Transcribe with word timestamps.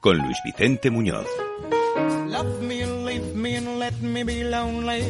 con 0.00 0.18
Luis 0.18 0.38
Vicente 0.44 0.90
Muñoz. 0.90 1.26
Love 2.28 2.62
me 2.62 2.82
and 2.82 3.04
leave 3.04 3.34
me 3.34 3.56
and 3.56 3.78
let 3.78 4.00
me 4.00 4.22
be 4.22 4.44
lonely. 4.44 5.02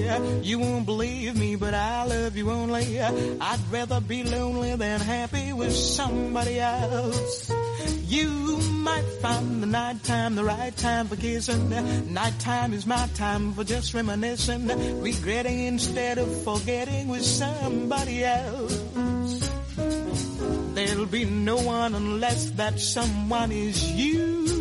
You 0.42 0.60
won't 0.60 0.86
believe 0.86 1.36
me, 1.36 1.56
but 1.56 1.74
I 1.74 2.04
love 2.06 2.36
you 2.36 2.50
only. 2.50 3.00
I'd 3.00 3.60
rather 3.70 4.00
be 4.00 4.22
lonely 4.22 4.76
than 4.76 5.00
happy 5.00 5.52
with 5.52 5.74
somebody 5.74 6.60
else. 6.60 7.52
You 8.06 8.28
might 8.72 9.04
find 9.20 9.62
the 9.62 9.66
night 9.66 10.02
time 10.04 10.36
the 10.36 10.44
right 10.44 10.74
time 10.76 11.08
for 11.08 11.16
kissing. 11.16 11.72
Is 12.72 12.86
my 12.86 13.06
time 13.14 13.52
for 13.52 13.64
just 13.64 13.94
reminiscing, 13.94 14.68
regretting 15.02 15.64
instead 15.64 16.18
of 16.18 16.28
forgetting 16.44 17.08
with 17.08 17.24
somebody 17.24 18.24
else. 18.24 19.50
There'll 20.74 21.06
be 21.06 21.24
no 21.24 21.56
one 21.56 21.94
unless 21.94 22.50
that 22.52 22.78
someone 22.78 23.52
is 23.52 23.92
you. 23.92 24.57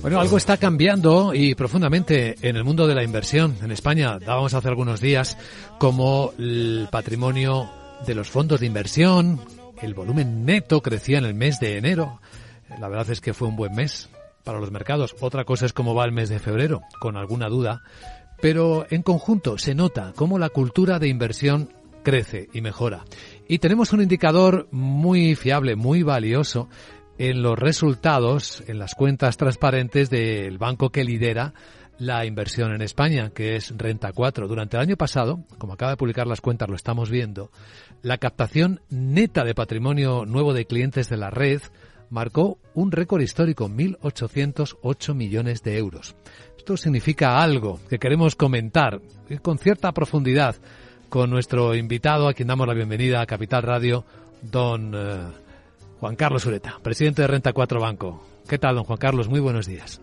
Bueno, 0.00 0.20
algo 0.20 0.36
está 0.36 0.56
cambiando 0.56 1.34
y 1.34 1.54
profundamente 1.54 2.36
en 2.42 2.56
el 2.56 2.64
mundo 2.64 2.86
de 2.86 2.94
la 2.94 3.02
inversión. 3.02 3.56
En 3.62 3.70
España 3.70 4.18
dábamos 4.18 4.54
hace 4.54 4.68
algunos 4.68 5.00
días 5.00 5.36
como 5.78 6.32
el 6.38 6.88
patrimonio 6.90 7.70
de 8.06 8.14
los 8.14 8.30
fondos 8.30 8.60
de 8.60 8.66
inversión, 8.66 9.40
el 9.80 9.94
volumen 9.94 10.44
neto 10.44 10.82
crecía 10.82 11.18
en 11.18 11.24
el 11.24 11.34
mes 11.34 11.60
de 11.60 11.78
enero. 11.78 12.20
La 12.78 12.88
verdad 12.88 13.10
es 13.10 13.20
que 13.20 13.34
fue 13.34 13.48
un 13.48 13.56
buen 13.56 13.74
mes 13.74 14.08
para 14.44 14.60
los 14.60 14.70
mercados. 14.70 15.14
Otra 15.20 15.44
cosa 15.44 15.66
es 15.66 15.72
cómo 15.72 15.94
va 15.94 16.04
el 16.04 16.12
mes 16.12 16.28
de 16.28 16.38
febrero, 16.38 16.82
con 17.00 17.16
alguna 17.16 17.48
duda. 17.48 17.82
Pero 18.40 18.86
en 18.90 19.02
conjunto 19.02 19.58
se 19.58 19.74
nota 19.74 20.12
cómo 20.16 20.38
la 20.38 20.50
cultura 20.50 20.98
de 20.98 21.08
inversión 21.08 21.70
crece 22.02 22.48
y 22.52 22.60
mejora. 22.60 23.04
Y 23.46 23.58
tenemos 23.58 23.92
un 23.92 24.00
indicador 24.00 24.68
muy 24.70 25.34
fiable, 25.34 25.76
muy 25.76 26.02
valioso 26.02 26.68
en 27.18 27.42
los 27.42 27.58
resultados, 27.58 28.64
en 28.66 28.78
las 28.78 28.94
cuentas 28.94 29.36
transparentes 29.36 30.08
del 30.08 30.56
banco 30.58 30.90
que 30.90 31.04
lidera 31.04 31.52
la 31.98 32.24
inversión 32.24 32.72
en 32.72 32.82
España, 32.82 33.30
que 33.34 33.56
es 33.56 33.72
Renta 33.76 34.12
4. 34.12 34.48
Durante 34.48 34.76
el 34.76 34.82
año 34.82 34.96
pasado, 34.96 35.44
como 35.58 35.74
acaba 35.74 35.92
de 35.92 35.96
publicar 35.96 36.26
las 36.26 36.40
cuentas, 36.40 36.68
lo 36.68 36.74
estamos 36.74 37.10
viendo, 37.10 37.50
la 38.02 38.18
captación 38.18 38.80
neta 38.88 39.44
de 39.44 39.54
patrimonio 39.54 40.24
nuevo 40.24 40.54
de 40.54 40.64
clientes 40.64 41.08
de 41.08 41.18
la 41.18 41.30
red 41.30 41.60
marcó 42.10 42.58
un 42.74 42.92
récord 42.92 43.20
histórico, 43.20 43.68
1.808 43.68 45.14
millones 45.14 45.62
de 45.62 45.78
euros. 45.78 46.16
Esto 46.56 46.76
significa 46.76 47.42
algo 47.42 47.78
que 47.88 47.98
queremos 47.98 48.36
comentar 48.36 49.00
con 49.42 49.58
cierta 49.58 49.92
profundidad 49.92 50.56
con 51.08 51.30
nuestro 51.30 51.74
invitado, 51.74 52.28
a 52.28 52.34
quien 52.34 52.48
damos 52.48 52.66
la 52.66 52.74
bienvenida 52.74 53.20
a 53.20 53.26
Capital 53.26 53.62
Radio, 53.62 54.04
don 54.42 54.92
eh, 54.94 55.22
Juan 56.00 56.16
Carlos 56.16 56.44
Ureta, 56.46 56.78
presidente 56.82 57.22
de 57.22 57.28
Renta 57.28 57.52
4 57.52 57.80
Banco. 57.80 58.22
¿Qué 58.48 58.58
tal, 58.58 58.74
don 58.74 58.84
Juan 58.84 58.98
Carlos? 58.98 59.28
Muy 59.28 59.40
buenos 59.40 59.66
días. 59.66 60.00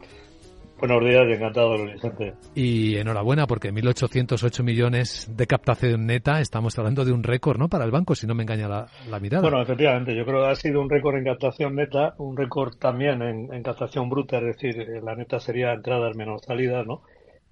Buenos 0.81 1.03
días, 1.05 1.27
encantado, 1.27 1.77
Vicente. 1.85 2.33
Y 2.55 2.95
enhorabuena, 2.97 3.45
porque 3.45 3.71
1.808 3.71 4.63
millones 4.63 5.29
de 5.29 5.45
captación 5.45 6.07
neta, 6.07 6.41
estamos 6.41 6.77
hablando 6.79 7.05
de 7.05 7.11
un 7.11 7.21
récord, 7.21 7.59
¿no?, 7.59 7.69
para 7.69 7.85
el 7.85 7.91
banco, 7.91 8.15
si 8.15 8.25
no 8.25 8.33
me 8.33 8.41
engaña 8.41 8.67
la, 8.67 9.19
mirada. 9.19 9.43
Bueno, 9.43 9.61
efectivamente, 9.61 10.15
yo 10.15 10.25
creo 10.25 10.41
que 10.41 10.49
ha 10.49 10.55
sido 10.55 10.81
un 10.81 10.89
récord 10.89 11.17
en 11.17 11.25
captación 11.25 11.75
neta, 11.75 12.15
un 12.17 12.35
récord 12.35 12.77
también 12.77 13.21
en, 13.21 13.53
en 13.53 13.61
captación 13.61 14.09
bruta, 14.09 14.39
es 14.39 14.57
decir, 14.57 14.75
la 15.03 15.15
neta 15.15 15.39
sería 15.39 15.71
entradas 15.71 16.15
menos 16.15 16.41
salidas, 16.41 16.87
¿no? 16.87 17.03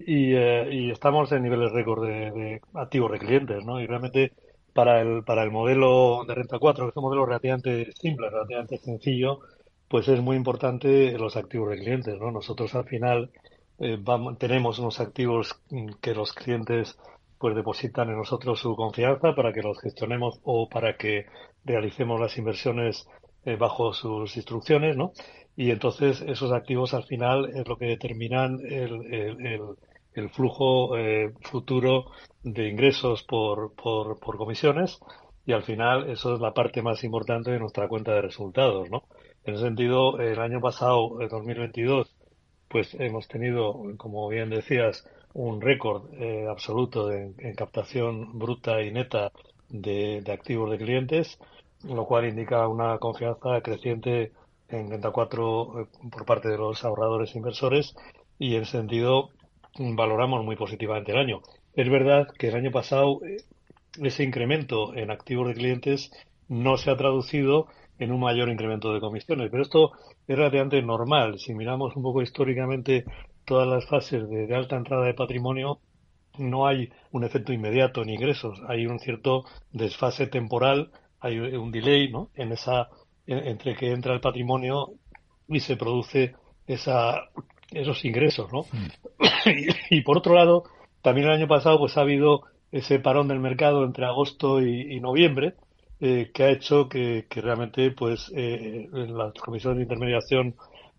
Y, 0.06 0.34
eh, 0.34 0.68
y 0.70 0.90
estamos 0.90 1.30
en 1.32 1.42
niveles 1.42 1.72
récord 1.72 2.06
de, 2.06 2.60
activos 2.74 3.12
de 3.12 3.18
clientes, 3.18 3.64
¿no? 3.64 3.80
Y 3.80 3.86
realmente 3.86 4.32
para 4.72 5.00
el, 5.00 5.24
para 5.24 5.42
el 5.42 5.50
modelo 5.50 6.24
de 6.26 6.34
renta 6.34 6.58
4, 6.58 6.86
que 6.86 6.90
es 6.90 6.96
un 6.96 7.04
modelo 7.04 7.26
relativamente 7.26 7.92
simple, 7.92 8.30
relativamente 8.30 8.78
sencillo, 8.78 9.40
pues 9.88 10.08
es 10.08 10.20
muy 10.20 10.36
importante 10.36 11.18
los 11.18 11.36
activos 11.36 11.70
de 11.70 11.78
clientes, 11.78 12.18
¿no? 12.18 12.30
Nosotros 12.30 12.74
al 12.74 12.84
final 12.84 13.30
eh, 13.78 13.98
tenemos 14.38 14.78
unos 14.78 15.00
activos 15.00 15.60
que 16.00 16.14
los 16.14 16.32
clientes 16.32 16.98
pues 17.38 17.56
depositan 17.56 18.10
en 18.10 18.18
nosotros 18.18 18.60
su 18.60 18.76
confianza 18.76 19.34
para 19.34 19.52
que 19.52 19.62
los 19.62 19.80
gestionemos 19.80 20.40
o 20.44 20.68
para 20.68 20.96
que 20.96 21.26
realicemos 21.64 22.20
las 22.20 22.36
inversiones 22.36 23.08
eh, 23.44 23.56
bajo 23.56 23.94
sus 23.94 24.36
instrucciones, 24.36 24.96
¿no? 24.96 25.12
Y 25.56 25.70
entonces 25.70 26.20
esos 26.20 26.52
activos 26.52 26.94
al 26.94 27.04
final 27.04 27.50
es 27.54 27.66
lo 27.66 27.76
que 27.76 27.86
determinan 27.86 28.60
el, 28.64 29.12
el 29.12 29.46
el 29.46 29.60
flujo 30.28 30.96
eh, 30.98 31.32
futuro 31.40 32.10
de 32.42 32.68
ingresos 32.68 33.22
por, 33.22 33.72
por, 33.74 34.18
comisiones 34.36 35.00
y 35.46 35.52
al 35.52 35.62
final 35.62 36.10
eso 36.10 36.34
es 36.34 36.40
la 36.40 36.52
parte 36.52 36.82
más 36.82 37.02
importante 37.04 37.50
de 37.50 37.58
nuestra 37.58 37.88
cuenta 37.88 38.12
de 38.12 38.20
resultados, 38.20 38.90
¿no? 38.90 39.04
En 39.44 39.54
ese 39.54 39.64
sentido, 39.64 40.20
el 40.20 40.38
año 40.38 40.60
pasado, 40.60 41.20
el 41.22 41.28
2022, 41.28 42.14
pues 42.68 42.94
hemos 43.00 43.26
tenido, 43.26 43.80
como 43.96 44.28
bien 44.28 44.50
decías, 44.50 45.08
un 45.32 45.60
récord 45.60 46.12
eh, 46.14 46.46
absoluto 46.48 47.10
en 47.10 47.54
captación 47.56 48.38
bruta 48.38 48.82
y 48.82 48.92
neta 48.92 49.32
de, 49.70 50.20
de, 50.22 50.32
activos 50.32 50.70
de 50.70 50.78
clientes, 50.78 51.38
lo 51.84 52.04
cual 52.04 52.28
indica 52.28 52.68
una 52.68 52.98
confianza 52.98 53.60
creciente 53.62 54.32
en 54.68 54.88
34 54.88 55.80
eh, 55.80 55.86
por 56.10 56.24
parte 56.24 56.48
de 56.48 56.58
los 56.58 56.84
ahorradores 56.84 57.34
e 57.34 57.38
inversores 57.38 57.94
y 58.38 58.56
en 58.56 58.64
sentido 58.66 59.30
valoramos 59.78 60.44
muy 60.44 60.56
positivamente 60.56 61.12
el 61.12 61.18
año. 61.18 61.42
Es 61.74 61.88
verdad 61.88 62.28
que 62.38 62.48
el 62.48 62.56
año 62.56 62.70
pasado 62.70 63.20
eh, 63.24 63.42
ese 64.02 64.24
incremento 64.24 64.94
en 64.94 65.10
activos 65.10 65.48
de 65.48 65.54
clientes 65.54 66.10
no 66.48 66.76
se 66.76 66.90
ha 66.90 66.96
traducido 66.96 67.68
en 67.98 68.12
un 68.12 68.20
mayor 68.20 68.48
incremento 68.48 68.92
de 68.92 69.00
comisiones, 69.00 69.50
pero 69.50 69.62
esto 69.62 69.92
es 70.26 70.36
relativamente 70.36 70.82
normal. 70.82 71.38
Si 71.38 71.54
miramos 71.54 71.94
un 71.96 72.02
poco 72.02 72.22
históricamente 72.22 73.04
todas 73.44 73.68
las 73.68 73.86
fases 73.86 74.28
de, 74.28 74.54
alta 74.54 74.76
entrada 74.76 75.04
de 75.04 75.14
patrimonio, 75.14 75.80
no 76.38 76.66
hay 76.66 76.90
un 77.10 77.24
efecto 77.24 77.52
inmediato 77.52 78.02
en 78.02 78.10
ingresos, 78.10 78.60
hay 78.68 78.86
un 78.86 78.98
cierto 78.98 79.44
desfase 79.72 80.26
temporal, 80.28 80.90
hay 81.20 81.38
un 81.38 81.70
delay 81.70 82.10
¿no? 82.10 82.30
en 82.34 82.52
esa 82.52 82.88
entre 83.26 83.76
que 83.76 83.92
entra 83.92 84.14
el 84.14 84.20
patrimonio 84.20 84.94
y 85.46 85.60
se 85.60 85.76
produce 85.76 86.34
esa 86.66 87.28
esos 87.72 88.04
ingresos, 88.04 88.52
¿no? 88.52 88.62
Mm. 88.72 89.48
y, 89.90 90.00
por 90.02 90.18
otro 90.18 90.34
lado, 90.34 90.64
también 91.02 91.28
el 91.28 91.34
año 91.34 91.48
pasado 91.48 91.78
pues 91.78 91.96
ha 91.96 92.02
habido 92.02 92.42
ese 92.72 92.98
parón 92.98 93.28
del 93.28 93.40
mercado 93.40 93.84
entre 93.84 94.06
agosto 94.06 94.60
y, 94.62 95.00
noviembre 95.00 95.54
eh, 96.00 96.30
que 96.32 96.44
ha 96.44 96.50
hecho 96.50 96.88
que, 96.88 97.26
realmente 97.30 97.90
pues 97.90 98.32
eh, 98.34 98.88
las 98.92 99.34
comisiones 99.34 99.78
de 99.78 99.82
intermediación 99.82 100.54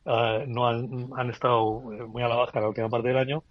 ah, 0.06 0.40
no 0.48 0.68
han, 0.68 1.10
han, 1.16 1.30
estado 1.30 1.94
eh, 1.94 2.06
muy 2.06 2.24
a 2.24 2.28
la 2.28 2.36
baja 2.36 2.52
en 2.56 2.64
la 2.64 2.70
última 2.70 2.90
parte 2.90 3.08
del 3.08 3.18
año. 3.18 3.44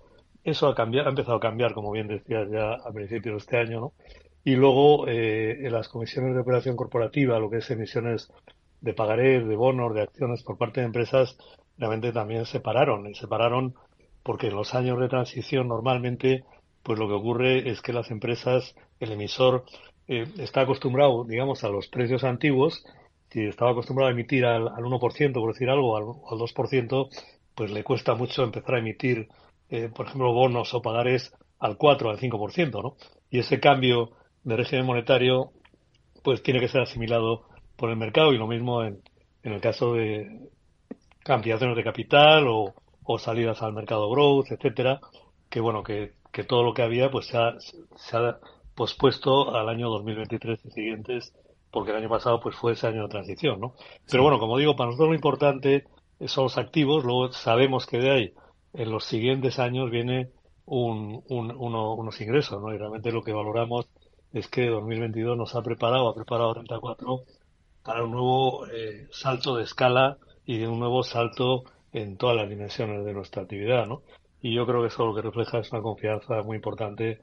Eso 0.44 0.68
ha 0.68 0.74
cambiado, 0.74 1.08
ha 1.08 1.10
empezado 1.10 1.36
a 1.36 1.40
cambiar, 1.40 1.74
como 1.74 1.90
bien 1.92 2.08
decías 2.08 2.48
ya 2.50 2.72
a 2.72 2.92
principios 2.92 3.34
de 3.34 3.38
este 3.38 3.56
año, 3.58 3.80
¿no? 3.80 3.92
Y 4.44 4.56
luego 4.56 5.06
eh, 5.06 5.66
en 5.66 5.72
las 5.72 5.88
comisiones 5.88 6.34
de 6.34 6.40
operación 6.40 6.76
corporativa, 6.76 7.38
lo 7.38 7.50
que 7.50 7.58
es 7.58 7.70
emisiones 7.70 8.32
de 8.80 8.94
pagarés, 8.94 9.46
de 9.46 9.56
bonos, 9.56 9.94
de 9.94 10.02
acciones 10.02 10.42
por 10.42 10.56
parte 10.56 10.80
de 10.80 10.86
empresas, 10.86 11.36
realmente 11.80 12.12
también 12.12 12.46
se 12.46 12.60
pararon. 12.60 13.08
Y 13.08 13.14
se 13.14 13.26
pararon 13.26 13.74
porque 14.22 14.48
en 14.48 14.54
los 14.54 14.74
años 14.74 15.00
de 15.00 15.08
transición 15.08 15.66
normalmente 15.66 16.44
pues 16.82 16.98
lo 16.98 17.08
que 17.08 17.14
ocurre 17.14 17.70
es 17.70 17.82
que 17.82 17.92
las 17.92 18.10
empresas, 18.10 18.74
el 19.00 19.12
emisor 19.12 19.64
eh, 20.08 20.24
está 20.38 20.62
acostumbrado, 20.62 21.24
digamos, 21.24 21.62
a 21.64 21.68
los 21.68 21.88
precios 21.88 22.24
antiguos, 22.24 22.84
si 23.30 23.44
estaba 23.44 23.72
acostumbrado 23.72 24.08
a 24.08 24.12
emitir 24.12 24.44
al, 24.44 24.68
al 24.68 24.84
1%, 24.84 25.32
por 25.34 25.52
decir 25.52 25.68
algo, 25.68 25.96
al, 25.96 26.04
al 26.04 26.38
2%, 26.38 27.08
pues 27.54 27.70
le 27.70 27.84
cuesta 27.84 28.14
mucho 28.14 28.42
empezar 28.42 28.76
a 28.76 28.78
emitir, 28.78 29.28
eh, 29.68 29.90
por 29.94 30.06
ejemplo, 30.06 30.32
bonos 30.32 30.72
o 30.74 30.82
pagares 30.82 31.32
al 31.58 31.76
4, 31.76 32.10
al 32.10 32.18
5%, 32.18 32.82
¿no? 32.82 32.96
Y 33.30 33.38
ese 33.40 33.60
cambio 33.60 34.12
de 34.42 34.56
régimen 34.56 34.86
monetario, 34.86 35.52
pues 36.22 36.42
tiene 36.42 36.60
que 36.60 36.68
ser 36.68 36.80
asimilado 36.80 37.44
por 37.76 37.90
el 37.90 37.96
mercado 37.96 38.32
y 38.32 38.38
lo 38.38 38.46
mismo 38.46 38.82
en, 38.82 39.00
en 39.42 39.52
el 39.52 39.60
caso 39.60 39.94
de 39.94 40.48
ampliaciones 41.26 41.76
de 41.76 41.84
capital 41.84 42.46
o, 42.48 42.74
o 43.04 43.18
salidas 43.18 43.62
al 43.62 43.72
mercado 43.72 44.10
growth, 44.10 44.50
etcétera, 44.50 45.00
que 45.48 45.60
bueno, 45.60 45.82
que, 45.82 46.14
que 46.32 46.44
todo 46.44 46.62
lo 46.62 46.74
que 46.74 46.82
había 46.82 47.10
pues 47.10 47.26
se 47.26 47.36
ha, 47.36 47.54
se 47.60 48.16
ha 48.16 48.38
pospuesto 48.74 49.54
al 49.54 49.68
año 49.68 49.90
2023 49.90 50.64
y 50.64 50.70
siguientes, 50.70 51.34
porque 51.70 51.90
el 51.90 51.98
año 51.98 52.08
pasado 52.08 52.40
pues 52.40 52.56
fue 52.56 52.72
ese 52.72 52.86
año 52.86 53.02
de 53.02 53.08
transición, 53.08 53.60
¿no? 53.60 53.74
Pero 54.10 54.22
bueno, 54.22 54.38
como 54.38 54.58
digo, 54.58 54.76
para 54.76 54.86
nosotros 54.86 55.10
lo 55.10 55.14
importante 55.14 55.84
son 56.26 56.44
los 56.44 56.58
activos, 56.58 57.04
luego 57.04 57.32
sabemos 57.32 57.86
que 57.86 57.98
de 57.98 58.10
ahí 58.10 58.34
en 58.72 58.90
los 58.90 59.04
siguientes 59.04 59.58
años 59.58 59.90
viene 59.90 60.30
un, 60.66 61.22
un, 61.28 61.50
uno, 61.56 61.94
unos 61.94 62.20
ingresos, 62.20 62.60
¿no? 62.62 62.72
Y 62.72 62.78
realmente 62.78 63.12
lo 63.12 63.22
que 63.22 63.32
valoramos 63.32 63.88
es 64.32 64.48
que 64.48 64.68
2022 64.68 65.36
nos 65.36 65.54
ha 65.54 65.62
preparado, 65.62 66.08
ha 66.08 66.14
preparado 66.14 66.54
Renta 66.54 66.78
4 66.78 67.22
para 67.82 68.04
un 68.04 68.12
nuevo 68.12 68.66
eh, 68.68 69.08
salto 69.10 69.56
de 69.56 69.64
escala 69.64 70.18
y 70.50 70.64
un 70.64 70.80
nuevo 70.80 71.04
salto 71.04 71.62
en 71.92 72.16
todas 72.16 72.36
las 72.36 72.48
dimensiones 72.50 73.04
de 73.04 73.12
nuestra 73.12 73.42
actividad, 73.42 73.86
¿no? 73.86 74.02
Y 74.42 74.52
yo 74.52 74.66
creo 74.66 74.80
que 74.80 74.88
eso 74.88 75.06
lo 75.06 75.14
que 75.14 75.22
refleja 75.22 75.58
es 75.60 75.70
una 75.70 75.80
confianza 75.80 76.42
muy 76.42 76.56
importante 76.56 77.20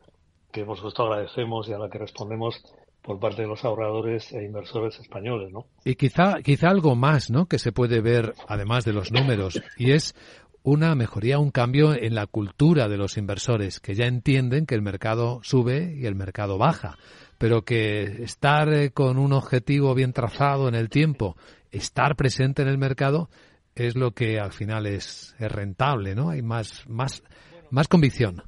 que 0.50 0.64
por 0.64 0.78
supuesto 0.78 1.04
agradecemos 1.04 1.68
y 1.68 1.74
a 1.74 1.78
la 1.78 1.90
que 1.90 1.98
respondemos 1.98 2.64
por 3.02 3.20
parte 3.20 3.42
de 3.42 3.50
los 3.50 3.66
ahorradores 3.66 4.32
e 4.32 4.46
inversores 4.46 4.98
españoles, 5.00 5.52
¿no? 5.52 5.66
Y 5.84 5.96
quizá, 5.96 6.42
quizá 6.42 6.70
algo 6.70 6.96
más, 6.96 7.30
¿no? 7.30 7.48
Que 7.48 7.60
se 7.60 7.74
puede 7.74 8.00
ver, 8.00 8.34
además 8.48 8.86
de 8.86 8.94
los 8.94 9.12
números, 9.12 9.62
y 9.78 9.92
es 9.92 10.16
una 10.64 10.96
mejoría, 10.96 11.40
un 11.40 11.52
cambio 11.52 11.94
en 11.94 12.16
la 12.16 12.28
cultura 12.28 12.88
de 12.88 12.98
los 12.98 13.18
inversores, 13.18 13.82
que 13.82 13.94
ya 13.94 14.06
entienden 14.06 14.66
que 14.66 14.76
el 14.76 14.82
mercado 14.82 15.42
sube 15.44 15.96
y 15.98 16.06
el 16.06 16.16
mercado 16.16 16.58
baja, 16.58 16.98
pero 17.38 17.64
que 17.64 18.24
estar 18.24 18.74
eh, 18.74 18.92
con 18.92 19.18
un 19.18 19.34
objetivo 19.34 19.94
bien 19.96 20.14
trazado 20.14 20.68
en 20.68 20.76
el 20.76 20.90
tiempo, 20.90 21.36
estar 21.72 22.16
presente 22.16 22.62
en 22.62 22.68
el 22.68 22.78
mercado, 22.78 23.30
es 23.78 23.96
lo 23.96 24.12
que 24.12 24.40
al 24.40 24.52
final 24.52 24.88
es, 24.88 25.36
es 25.40 25.52
rentable, 25.52 26.16
¿no? 26.16 26.30
Hay 26.30 26.42
más, 26.42 26.88
más, 26.88 27.24
más 27.70 27.88
convicción. 27.88 28.44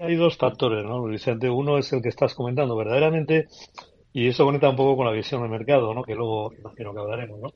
Hay, 0.00 0.16
dos 0.16 0.36
factores, 0.36 0.84
¿no, 0.84 1.02
Vicente? 1.04 1.48
Uno 1.48 1.78
es 1.78 1.92
el 1.92 2.02
que 2.02 2.10
estás 2.10 2.34
comentando, 2.34 2.76
verdaderamente, 2.76 3.46
y 4.12 4.28
eso 4.28 4.44
conecta 4.44 4.68
un 4.68 4.76
poco 4.76 4.96
con 4.96 5.06
la 5.06 5.12
visión 5.12 5.42
del 5.42 5.50
mercado, 5.50 5.94
¿no? 5.94 6.02
Que 6.02 6.14
luego 6.14 6.52
imagino 6.52 6.92
que 6.92 7.00
hablaremos, 7.00 7.40
¿no? 7.40 7.48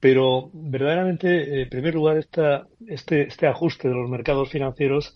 Pero 0.00 0.50
verdaderamente, 0.52 1.62
en 1.62 1.68
primer 1.68 1.94
lugar, 1.94 2.16
esta, 2.16 2.66
este, 2.86 3.28
este 3.28 3.46
ajuste 3.46 3.88
de 3.88 3.94
los 3.94 4.08
mercados 4.08 4.50
financieros 4.50 5.14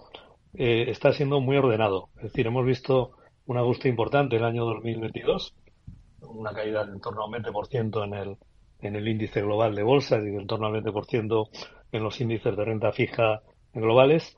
eh, 0.55 0.85
está 0.89 1.13
siendo 1.13 1.41
muy 1.41 1.57
ordenado. 1.57 2.09
Es 2.17 2.25
decir, 2.25 2.47
hemos 2.47 2.67
visto 2.67 3.13
un 3.47 3.59
ajuste 3.59 3.89
importante 3.89 4.37
el 4.37 4.45
año 4.45 4.65
2022, 4.65 5.55
una 6.23 6.53
caída 6.53 6.85
de 6.85 6.93
en 6.93 7.01
torno 7.01 7.23
a 7.23 7.27
un 7.27 7.33
20% 7.33 8.05
en 8.05 8.15
el, 8.15 8.37
en 8.83 8.97
el 8.97 9.09
índice 9.09 9.43
global 9.43 9.75
de 9.75 9.83
bolsas 9.83 10.25
y 10.25 10.29
en 10.29 10.47
torno 10.47 10.67
al 10.67 10.83
20% 10.83 11.49
en 11.93 12.03
los 12.03 12.21
índices 12.21 12.57
de 12.57 12.65
renta 12.65 12.93
fija 12.93 13.43
globales. 13.73 14.37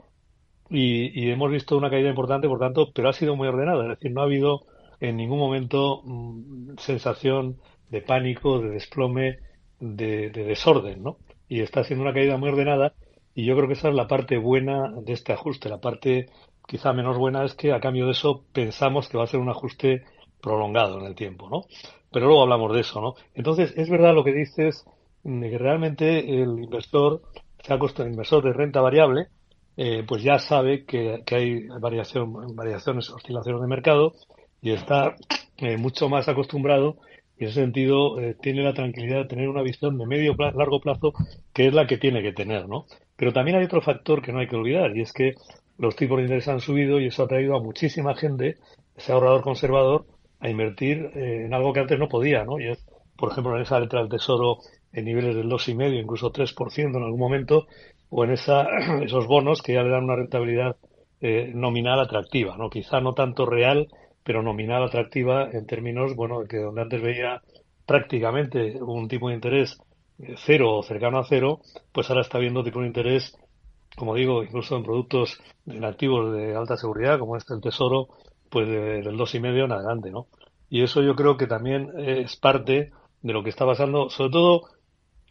Y, 0.70 1.20
y, 1.20 1.30
hemos 1.30 1.50
visto 1.50 1.76
una 1.76 1.90
caída 1.90 2.08
importante, 2.08 2.48
por 2.48 2.58
tanto, 2.58 2.92
pero 2.94 3.08
ha 3.08 3.12
sido 3.12 3.36
muy 3.36 3.48
ordenada. 3.48 3.82
Es 3.82 3.98
decir, 3.98 4.12
no 4.12 4.22
ha 4.22 4.24
habido 4.24 4.62
en 5.00 5.16
ningún 5.16 5.38
momento 5.38 6.02
mmm, 6.04 6.76
sensación 6.78 7.58
de 7.90 8.00
pánico, 8.00 8.60
de 8.60 8.70
desplome, 8.70 9.38
de, 9.80 10.30
de, 10.30 10.44
desorden, 10.44 11.02
¿no? 11.02 11.18
Y 11.48 11.60
está 11.60 11.84
siendo 11.84 12.04
una 12.04 12.14
caída 12.14 12.38
muy 12.38 12.48
ordenada 12.48 12.94
y 13.34 13.44
yo 13.44 13.56
creo 13.56 13.66
que 13.66 13.74
esa 13.74 13.88
es 13.88 13.94
la 13.94 14.08
parte 14.08 14.38
buena 14.38 14.92
de 15.02 15.12
este 15.12 15.32
ajuste. 15.32 15.68
La 15.68 15.80
parte 15.80 16.26
quizá 16.66 16.92
menos 16.92 17.18
buena 17.18 17.44
es 17.44 17.54
que 17.54 17.72
a 17.72 17.80
cambio 17.80 18.06
de 18.06 18.12
eso 18.12 18.44
pensamos 18.52 19.08
que 19.08 19.18
va 19.18 19.24
a 19.24 19.26
ser 19.26 19.40
un 19.40 19.50
ajuste 19.50 20.04
prolongado 20.40 20.98
en 21.00 21.06
el 21.06 21.14
tiempo, 21.14 21.48
¿no? 21.50 21.62
Pero 22.12 22.26
luego 22.26 22.42
hablamos 22.42 22.74
de 22.74 22.80
eso, 22.80 23.00
¿no? 23.00 23.14
Entonces, 23.34 23.72
es 23.76 23.88
verdad 23.88 24.14
lo 24.14 24.24
que 24.24 24.32
dices, 24.32 24.84
de 25.24 25.50
que 25.50 25.58
realmente 25.58 26.18
el 26.42 26.58
inversor, 26.58 27.22
se 27.62 27.72
ha 27.72 27.76
el 27.76 28.10
inversor 28.10 28.44
de 28.44 28.52
renta 28.52 28.80
variable, 28.80 29.28
eh, 29.76 30.04
pues 30.06 30.22
ya 30.22 30.38
sabe 30.38 30.84
que, 30.84 31.22
que 31.24 31.34
hay 31.34 31.66
variación, 31.80 32.54
variaciones, 32.54 33.08
oscilaciones 33.10 33.62
de 33.62 33.68
mercado 33.68 34.12
y 34.60 34.72
está 34.72 35.16
eh, 35.56 35.76
mucho 35.78 36.08
más 36.08 36.28
acostumbrado 36.28 36.96
y 37.38 37.44
en 37.44 37.50
ese 37.50 37.60
sentido 37.60 38.20
eh, 38.20 38.36
tiene 38.40 38.62
la 38.62 38.74
tranquilidad 38.74 39.22
de 39.22 39.28
tener 39.28 39.48
una 39.48 39.62
visión 39.62 39.96
de 39.96 40.06
medio 40.06 40.36
plazo, 40.36 40.58
largo 40.58 40.80
plazo 40.80 41.14
que 41.54 41.68
es 41.68 41.72
la 41.74 41.86
que 41.86 41.96
tiene 41.96 42.22
que 42.22 42.32
tener, 42.32 42.68
¿no? 42.68 42.84
Pero 43.16 43.32
también 43.32 43.56
hay 43.56 43.64
otro 43.64 43.80
factor 43.80 44.20
que 44.20 44.32
no 44.32 44.40
hay 44.40 44.48
que 44.48 44.56
olvidar 44.56 44.94
y 44.96 45.00
es 45.00 45.12
que 45.12 45.34
los 45.78 45.96
tipos 45.96 46.18
de 46.18 46.24
interés 46.24 46.48
han 46.48 46.60
subido 46.60 47.00
y 47.00 47.06
eso 47.06 47.22
ha 47.22 47.28
traído 47.28 47.56
a 47.56 47.62
muchísima 47.62 48.14
gente, 48.14 48.58
ese 48.94 49.12
ahorrador 49.12 49.42
conservador, 49.42 50.04
a 50.42 50.50
invertir 50.50 51.10
eh, 51.14 51.46
en 51.46 51.54
algo 51.54 51.72
que 51.72 51.80
antes 51.80 51.98
no 51.98 52.08
podía, 52.08 52.44
¿no? 52.44 52.58
Y 52.58 52.68
es, 52.68 52.84
por 53.16 53.30
ejemplo, 53.30 53.56
en 53.56 53.62
esa 53.62 53.78
letra 53.78 54.00
del 54.00 54.10
tesoro 54.10 54.58
en 54.92 55.04
niveles 55.04 55.36
del 55.36 55.48
dos 55.48 55.68
y 55.68 55.74
medio, 55.74 56.00
incluso 56.00 56.32
3% 56.32 56.96
en 56.96 57.02
algún 57.02 57.20
momento, 57.20 57.66
o 58.10 58.24
en 58.24 58.32
esa, 58.32 58.66
esos 59.02 59.26
bonos 59.26 59.62
que 59.62 59.74
ya 59.74 59.82
le 59.82 59.90
dan 59.90 60.04
una 60.04 60.16
rentabilidad 60.16 60.76
eh, 61.20 61.52
nominal 61.54 62.00
atractiva, 62.00 62.56
¿no? 62.56 62.68
Quizá 62.68 63.00
no 63.00 63.14
tanto 63.14 63.46
real, 63.46 63.88
pero 64.24 64.42
nominal 64.42 64.82
atractiva 64.82 65.48
en 65.50 65.66
términos, 65.66 66.16
bueno, 66.16 66.44
que 66.48 66.58
donde 66.58 66.82
antes 66.82 67.00
veía 67.00 67.40
prácticamente 67.86 68.82
un 68.82 69.08
tipo 69.08 69.28
de 69.28 69.36
interés 69.36 69.78
eh, 70.18 70.34
cero 70.44 70.78
o 70.78 70.82
cercano 70.82 71.18
a 71.18 71.24
cero, 71.24 71.60
pues 71.92 72.10
ahora 72.10 72.22
está 72.22 72.38
viendo 72.38 72.64
tipo 72.64 72.80
de 72.80 72.88
interés, 72.88 73.36
como 73.96 74.14
digo, 74.16 74.42
incluso 74.42 74.76
en 74.76 74.82
productos 74.82 75.40
en 75.66 75.84
activos 75.84 76.32
de 76.34 76.56
alta 76.56 76.76
seguridad, 76.76 77.18
como 77.20 77.36
este 77.36 77.54
el 77.54 77.60
tesoro, 77.60 78.08
pues 78.52 78.68
de, 78.68 79.02
del 79.02 79.16
dos 79.16 79.34
y 79.34 79.40
medio 79.40 79.64
en 79.64 79.72
adelante, 79.72 80.10
¿no? 80.10 80.26
Y 80.68 80.82
eso 80.82 81.02
yo 81.02 81.16
creo 81.16 81.36
que 81.36 81.46
también 81.46 81.90
es 81.98 82.36
parte 82.36 82.92
de 83.22 83.32
lo 83.32 83.42
que 83.42 83.50
está 83.50 83.64
pasando, 83.66 84.10
sobre 84.10 84.30
todo 84.30 84.62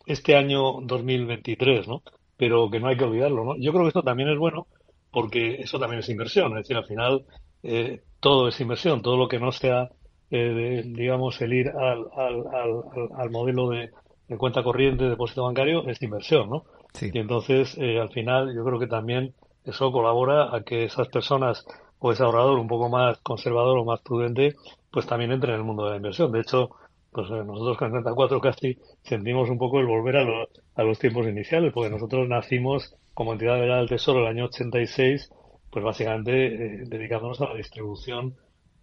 este 0.06 0.36
año 0.36 0.82
2023, 0.82 1.88
¿no? 1.88 2.02
Pero 2.36 2.70
que 2.72 2.80
no 2.80 2.88
hay 2.88 2.98
que 2.98 3.04
olvidarlo, 3.04 3.46
¿no? 3.46 3.56
Yo 3.58 3.72
creo 3.72 3.84
que 3.84 3.90
esto 3.90 4.02
también 4.02 4.30
es 4.30 4.38
bueno 4.38 4.68
porque 5.12 5.56
eso 5.56 5.78
también 5.78 6.00
es 6.00 6.10
inversión, 6.10 6.52
es 6.54 6.64
decir, 6.64 6.78
al 6.78 6.86
final 6.86 7.26
eh, 7.64 8.02
todo 8.20 8.48
es 8.48 8.60
inversión, 8.60 9.02
todo 9.02 9.18
lo 9.18 9.28
que 9.28 9.40
no 9.40 9.52
sea, 9.52 9.90
eh, 10.32 10.38
de, 10.38 10.84
digamos, 10.84 11.40
el 11.42 11.54
ir 11.54 11.70
al, 11.70 12.06
al, 12.16 12.48
al, 12.48 13.10
al 13.18 13.30
modelo 13.30 13.70
de, 13.70 13.92
de, 14.28 14.38
cuenta 14.38 14.64
corriente, 14.64 15.04
de 15.04 15.10
depósito 15.12 15.44
bancario, 15.44 15.86
es 15.88 16.02
inversión, 16.02 16.50
¿no? 16.50 16.64
Sí. 16.94 17.12
Y 17.14 17.20
entonces, 17.20 17.78
eh, 17.78 18.00
al 18.00 18.10
final, 18.10 18.56
yo 18.56 18.64
creo 18.64 18.80
que 18.80 18.88
también 18.88 19.34
eso 19.66 19.92
colabora 19.92 20.56
a 20.56 20.64
que 20.64 20.86
esas 20.86 21.10
personas 21.10 21.66
o 22.02 22.12
ese 22.12 22.24
ahorrador 22.24 22.60
un 22.60 22.68
poco 22.68 22.90
más 22.90 23.20
conservador 23.20 23.78
o 23.78 23.86
más 23.86 24.02
prudente, 24.02 24.56
pues 24.92 25.06
también 25.06 25.32
entre 25.32 25.54
en 25.54 25.60
el 25.60 25.64
mundo 25.64 25.86
de 25.86 25.92
la 25.92 25.98
inversión. 25.98 26.32
De 26.32 26.42
hecho, 26.42 26.72
pues 27.12 27.30
eh, 27.30 27.44
nosotros 27.46 27.78
con 27.78 27.92
34 27.92 28.42
casi 28.42 28.78
sentimos 29.04 29.50
un 29.50 29.60
poco 29.60 29.80
el 29.80 29.86
volver 29.86 30.18
a, 30.18 30.24
lo, 30.24 30.48
a 30.76 30.84
los 30.84 30.98
tiempos 30.98 31.28
iniciales, 31.28 31.72
porque 31.72 31.92
nosotros 31.92 32.28
nacimos 32.28 32.96
como 33.14 33.34
entidad 33.34 33.56
de 33.56 33.68
del 33.68 33.88
Tesoro 33.88 34.22
el 34.22 34.28
año 34.28 34.46
86, 34.46 35.32
pues 35.70 35.86
básicamente 35.86 36.48
eh, 36.48 36.84
dedicándonos 36.88 37.40
a 37.42 37.50
la 37.50 37.56
distribución 37.56 38.36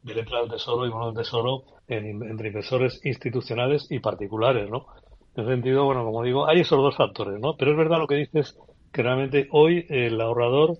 de 0.04 0.14
letras 0.14 0.42
del 0.42 0.50
Tesoro 0.52 0.86
y 0.86 0.90
bonos 0.90 1.12
del 1.12 1.24
Tesoro 1.24 1.64
en, 1.88 2.22
entre 2.22 2.48
inversores 2.48 3.04
institucionales 3.04 3.90
y 3.90 3.98
particulares, 3.98 4.70
¿no? 4.70 4.86
En 5.34 5.42
ese 5.42 5.54
sentido, 5.54 5.84
bueno, 5.84 6.04
como 6.04 6.22
digo, 6.22 6.48
hay 6.48 6.60
esos 6.60 6.78
dos 6.78 6.96
factores, 6.96 7.40
¿no? 7.40 7.56
Pero 7.56 7.72
es 7.72 7.76
verdad 7.76 7.98
lo 7.98 8.06
que 8.06 8.14
dices, 8.14 8.56
que 8.92 9.02
realmente 9.02 9.48
hoy 9.50 9.86
el 9.88 10.20
ahorrador 10.20 10.76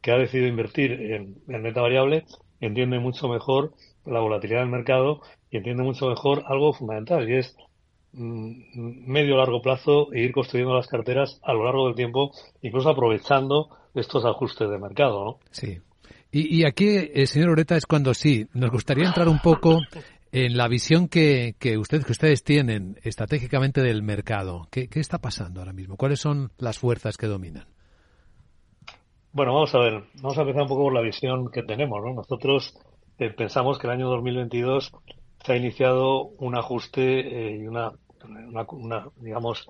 que 0.00 0.12
ha 0.12 0.16
decidido 0.16 0.48
invertir 0.48 0.92
en, 0.92 1.36
en 1.48 1.62
renta 1.62 1.80
variable 1.80 2.24
entiende 2.60 2.98
mucho 2.98 3.28
mejor 3.28 3.72
la 4.04 4.20
volatilidad 4.20 4.60
del 4.60 4.68
mercado 4.68 5.20
y 5.50 5.58
entiende 5.58 5.82
mucho 5.82 6.08
mejor 6.08 6.44
algo 6.46 6.72
fundamental 6.72 7.28
y 7.28 7.36
es 7.36 7.56
mm, 8.12 9.10
medio 9.10 9.36
largo 9.36 9.60
plazo 9.62 10.12
e 10.12 10.20
ir 10.20 10.32
construyendo 10.32 10.74
las 10.74 10.86
carteras 10.86 11.40
a 11.42 11.52
lo 11.52 11.64
largo 11.64 11.86
del 11.86 11.96
tiempo, 11.96 12.32
incluso 12.62 12.90
aprovechando 12.90 13.68
estos 13.94 14.24
ajustes 14.24 14.70
de 14.70 14.78
mercado, 14.78 15.24
¿no? 15.24 15.38
Sí. 15.50 15.78
Y, 16.32 16.60
y 16.60 16.64
aquí, 16.64 16.88
eh, 16.88 17.26
señor 17.26 17.50
Oreta, 17.50 17.76
es 17.76 17.86
cuando 17.86 18.14
sí, 18.14 18.46
nos 18.52 18.70
gustaría 18.70 19.06
entrar 19.06 19.28
un 19.28 19.40
poco 19.40 19.80
en 20.30 20.56
la 20.56 20.68
visión 20.68 21.08
que, 21.08 21.56
que, 21.58 21.76
usted, 21.76 22.04
que 22.04 22.12
ustedes 22.12 22.44
tienen 22.44 22.98
estratégicamente 23.02 23.82
del 23.82 24.04
mercado. 24.04 24.68
¿Qué, 24.70 24.86
¿Qué 24.86 25.00
está 25.00 25.18
pasando 25.18 25.60
ahora 25.60 25.72
mismo? 25.72 25.96
¿Cuáles 25.96 26.20
son 26.20 26.52
las 26.58 26.78
fuerzas 26.78 27.16
que 27.16 27.26
dominan? 27.26 27.66
Bueno, 29.32 29.54
vamos 29.54 29.72
a 29.76 29.78
ver, 29.78 30.02
vamos 30.14 30.38
a 30.38 30.40
empezar 30.40 30.62
un 30.62 30.68
poco 30.68 30.82
por 30.82 30.92
la 30.92 31.02
visión 31.02 31.52
que 31.52 31.62
tenemos, 31.62 32.02
¿no? 32.02 32.14
Nosotros 32.14 32.76
eh, 33.16 33.30
pensamos 33.30 33.78
que 33.78 33.86
el 33.86 33.92
año 33.92 34.08
2022 34.08 34.90
se 35.44 35.52
ha 35.52 35.56
iniciado 35.56 36.24
un 36.24 36.56
ajuste 36.56 37.20
eh, 37.20 37.56
y 37.58 37.66
una, 37.68 37.92
una, 38.72 39.06
digamos, 39.18 39.68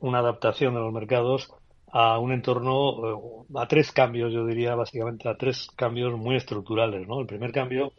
una 0.00 0.18
adaptación 0.18 0.74
de 0.74 0.80
los 0.80 0.92
mercados 0.92 1.52
a 1.92 2.18
un 2.18 2.32
entorno, 2.32 3.44
eh, 3.44 3.54
a 3.54 3.68
tres 3.68 3.92
cambios, 3.92 4.32
yo 4.32 4.44
diría 4.44 4.74
básicamente 4.74 5.28
a 5.28 5.36
tres 5.36 5.68
cambios 5.76 6.18
muy 6.18 6.34
estructurales. 6.34 7.06
El 7.08 7.26
primer 7.26 7.52
cambio 7.52 7.92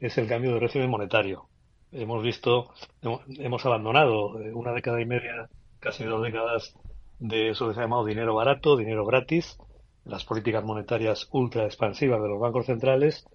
es 0.00 0.16
el 0.16 0.26
cambio 0.26 0.54
de 0.54 0.60
régimen 0.60 0.88
monetario. 0.88 1.50
Hemos 1.92 2.22
visto, 2.22 2.70
hemos 3.02 3.66
abandonado 3.66 4.30
una 4.54 4.72
década 4.72 5.02
y 5.02 5.04
media, 5.04 5.50
casi 5.80 6.04
dos 6.04 6.22
décadas, 6.22 6.74
de 7.18 7.50
eso 7.50 7.68
que 7.68 7.74
se 7.74 7.80
ha 7.80 7.82
llamado 7.82 8.06
dinero 8.06 8.34
barato, 8.34 8.76
dinero 8.76 9.04
gratis, 9.04 9.58
las 10.06 10.24
políticas 10.24 10.64
monetarias 10.64 11.28
ultra 11.32 11.64
expansivas 11.64 12.22
de 12.22 12.28
los 12.28 12.40
bancos 12.40 12.66
centrales 12.66 13.26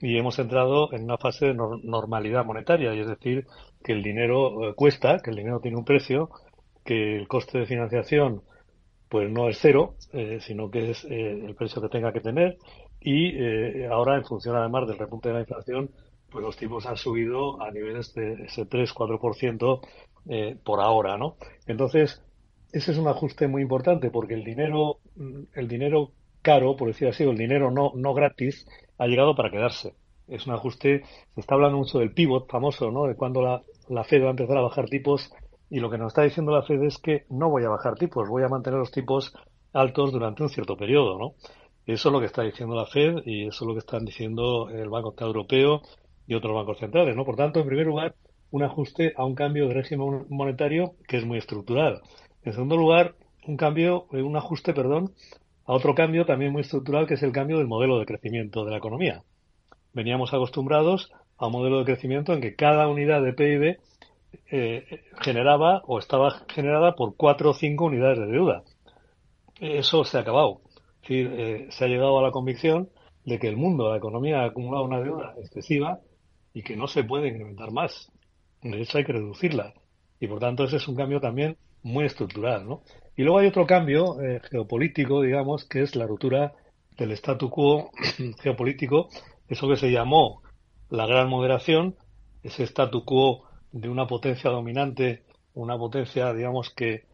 y 0.00 0.16
hemos 0.18 0.38
entrado 0.38 0.92
en 0.92 1.04
una 1.04 1.18
fase 1.18 1.46
de 1.46 1.54
normalidad 1.54 2.44
monetaria, 2.44 2.94
y 2.94 3.00
es 3.00 3.06
decir, 3.06 3.46
que 3.82 3.92
el 3.92 4.02
dinero 4.02 4.70
eh, 4.70 4.74
cuesta, 4.74 5.20
que 5.20 5.30
el 5.30 5.36
dinero 5.36 5.60
tiene 5.60 5.76
un 5.76 5.84
precio, 5.84 6.30
que 6.84 7.16
el 7.16 7.28
coste 7.28 7.58
de 7.58 7.66
financiación 7.66 8.42
pues 9.08 9.30
no 9.30 9.48
es 9.48 9.58
cero, 9.60 9.94
eh, 10.12 10.38
sino 10.40 10.70
que 10.70 10.90
es 10.90 11.04
eh, 11.04 11.44
el 11.44 11.54
precio 11.54 11.80
que 11.80 11.88
tenga 11.88 12.12
que 12.12 12.20
tener 12.20 12.56
y 13.00 13.84
ahora 13.84 14.16
en 14.16 14.24
función 14.24 14.56
además 14.56 14.88
del 14.88 14.98
repunte 14.98 15.28
de 15.28 15.34
la 15.34 15.40
inflación 15.40 15.90
pues 16.30 16.42
los 16.42 16.56
tipos 16.56 16.86
han 16.86 16.96
subido 16.96 17.60
a 17.60 17.70
niveles 17.70 18.14
de 18.14 18.44
ese 18.44 18.66
3-4% 18.66 19.80
por 20.64 20.80
ahora, 20.80 21.18
¿no? 21.18 21.36
Entonces, 21.66 22.22
ese 22.72 22.90
es 22.90 22.98
un 22.98 23.06
ajuste 23.06 23.46
muy 23.46 23.62
importante 23.62 24.10
porque 24.10 24.34
el 24.34 24.42
dinero, 24.42 24.98
el 25.16 25.68
dinero 25.68 26.12
caro, 26.42 26.76
por 26.76 26.88
decir 26.88 27.08
así, 27.08 27.24
o 27.24 27.30
el 27.30 27.38
dinero 27.38 27.70
no, 27.70 27.92
no 27.94 28.14
gratis, 28.14 28.66
ha 28.98 29.06
llegado 29.06 29.34
para 29.34 29.50
quedarse. 29.50 29.94
Es 30.28 30.46
un 30.46 30.54
ajuste, 30.54 31.02
se 31.34 31.40
está 31.40 31.54
hablando 31.54 31.78
mucho 31.78 31.98
del 31.98 32.12
pivot 32.12 32.50
famoso, 32.50 32.90
¿no? 32.90 33.04
De 33.04 33.16
cuando 33.16 33.42
la, 33.42 33.62
la 33.88 34.04
Fed 34.04 34.22
va 34.22 34.28
a 34.28 34.30
empezar 34.30 34.56
a 34.56 34.62
bajar 34.62 34.88
tipos 34.88 35.30
y 35.70 35.80
lo 35.80 35.90
que 35.90 35.98
nos 35.98 36.08
está 36.08 36.22
diciendo 36.22 36.52
la 36.52 36.62
Fed 36.62 36.82
es 36.82 36.98
que 36.98 37.24
no 37.30 37.50
voy 37.50 37.64
a 37.64 37.68
bajar 37.68 37.94
tipos, 37.94 38.28
voy 38.28 38.42
a 38.42 38.48
mantener 38.48 38.78
los 38.78 38.90
tipos 38.90 39.34
altos 39.72 40.12
durante 40.12 40.42
un 40.42 40.48
cierto 40.48 40.76
periodo, 40.76 41.18
¿no? 41.18 41.34
Eso 41.86 42.08
es 42.08 42.12
lo 42.12 42.20
que 42.20 42.26
está 42.26 42.42
diciendo 42.42 42.74
la 42.74 42.86
Fed 42.86 43.16
y 43.26 43.46
eso 43.46 43.64
es 43.64 43.68
lo 43.68 43.74
que 43.74 43.80
están 43.80 44.04
diciendo 44.04 44.70
el 44.70 44.88
Banco 44.88 45.10
Central 45.10 45.28
Europeo 45.28 45.82
y 46.26 46.34
otros 46.34 46.54
bancos 46.54 46.78
centrales, 46.78 47.14
¿no? 47.16 47.24
Por 47.24 47.36
tanto, 47.36 47.60
en 47.60 47.66
primer 47.66 47.86
lugar, 47.86 48.14
un 48.50 48.62
ajuste 48.62 49.12
a 49.16 49.24
un 49.24 49.34
cambio 49.34 49.68
de 49.68 49.74
régimen 49.74 50.26
monetario 50.30 50.94
que 51.06 51.18
es 51.18 51.26
muy 51.26 51.38
estructural. 51.38 52.00
En 52.42 52.52
segundo 52.52 52.76
lugar, 52.76 53.16
un 53.46 53.56
cambio, 53.56 54.06
eh, 54.12 54.22
un 54.22 54.36
ajuste, 54.36 54.72
perdón, 54.72 55.12
a 55.66 55.72
otro 55.72 55.94
cambio 55.94 56.26
también 56.26 56.52
muy 56.52 56.62
estructural 56.62 57.06
que 57.06 57.14
es 57.14 57.22
el 57.22 57.32
cambio 57.32 57.58
del 57.58 57.66
modelo 57.66 57.98
de 57.98 58.06
crecimiento 58.06 58.64
de 58.64 58.70
la 58.70 58.78
economía. 58.78 59.22
Veníamos 59.92 60.34
acostumbrados 60.34 61.10
a 61.36 61.46
un 61.46 61.52
modelo 61.52 61.78
de 61.78 61.84
crecimiento 61.84 62.32
en 62.32 62.40
que 62.40 62.54
cada 62.54 62.88
unidad 62.88 63.22
de 63.22 63.32
PIB 63.32 63.78
eh, 64.50 65.02
generaba 65.20 65.82
o 65.86 65.98
estaba 65.98 66.42
generada 66.48 66.94
por 66.94 67.16
cuatro 67.16 67.50
o 67.50 67.54
cinco 67.54 67.86
unidades 67.86 68.18
de 68.18 68.26
deuda. 68.26 68.62
Eso 69.60 70.04
se 70.04 70.18
ha 70.18 70.20
acabado. 70.20 70.60
Es 71.02 71.08
decir, 71.08 71.32
eh, 71.32 71.66
se 71.70 71.84
ha 71.84 71.88
llegado 71.88 72.18
a 72.18 72.22
la 72.22 72.30
convicción 72.30 72.90
de 73.24 73.38
que 73.38 73.48
el 73.48 73.56
mundo, 73.56 73.90
la 73.90 73.96
economía 73.96 74.40
ha 74.40 74.46
acumulado 74.46 74.84
una 74.84 75.00
deuda 75.00 75.34
excesiva 75.38 76.00
y 76.52 76.62
que 76.62 76.76
no 76.76 76.86
se 76.88 77.04
puede 77.04 77.28
incrementar 77.28 77.70
más. 77.72 78.10
De 78.62 78.80
hecho, 78.80 78.98
hay 78.98 79.04
que 79.04 79.12
reducirla. 79.12 79.74
Y 80.20 80.26
por 80.26 80.40
tanto, 80.40 80.64
ese 80.64 80.76
es 80.76 80.88
un 80.88 80.96
cambio 80.96 81.20
también 81.20 81.56
muy 81.82 82.04
estructural, 82.04 82.66
¿no? 82.66 82.82
Y 83.16 83.22
luego 83.22 83.38
hay 83.38 83.46
otro 83.46 83.66
cambio 83.66 84.20
eh, 84.20 84.40
geopolítico, 84.50 85.22
digamos, 85.22 85.64
que 85.64 85.82
es 85.82 85.94
la 85.94 86.06
ruptura 86.06 86.52
del 86.96 87.12
statu 87.12 87.50
quo 87.50 87.90
geopolítico, 88.42 89.08
eso 89.48 89.68
que 89.68 89.76
se 89.76 89.90
llamó 89.90 90.42
la 90.90 91.06
gran 91.06 91.28
moderación, 91.28 91.96
ese 92.42 92.64
statu 92.64 93.04
quo 93.04 93.44
de 93.72 93.88
una 93.88 94.06
potencia 94.06 94.50
dominante, 94.50 95.24
una 95.54 95.78
potencia, 95.78 96.32
digamos, 96.32 96.70
que 96.70 97.04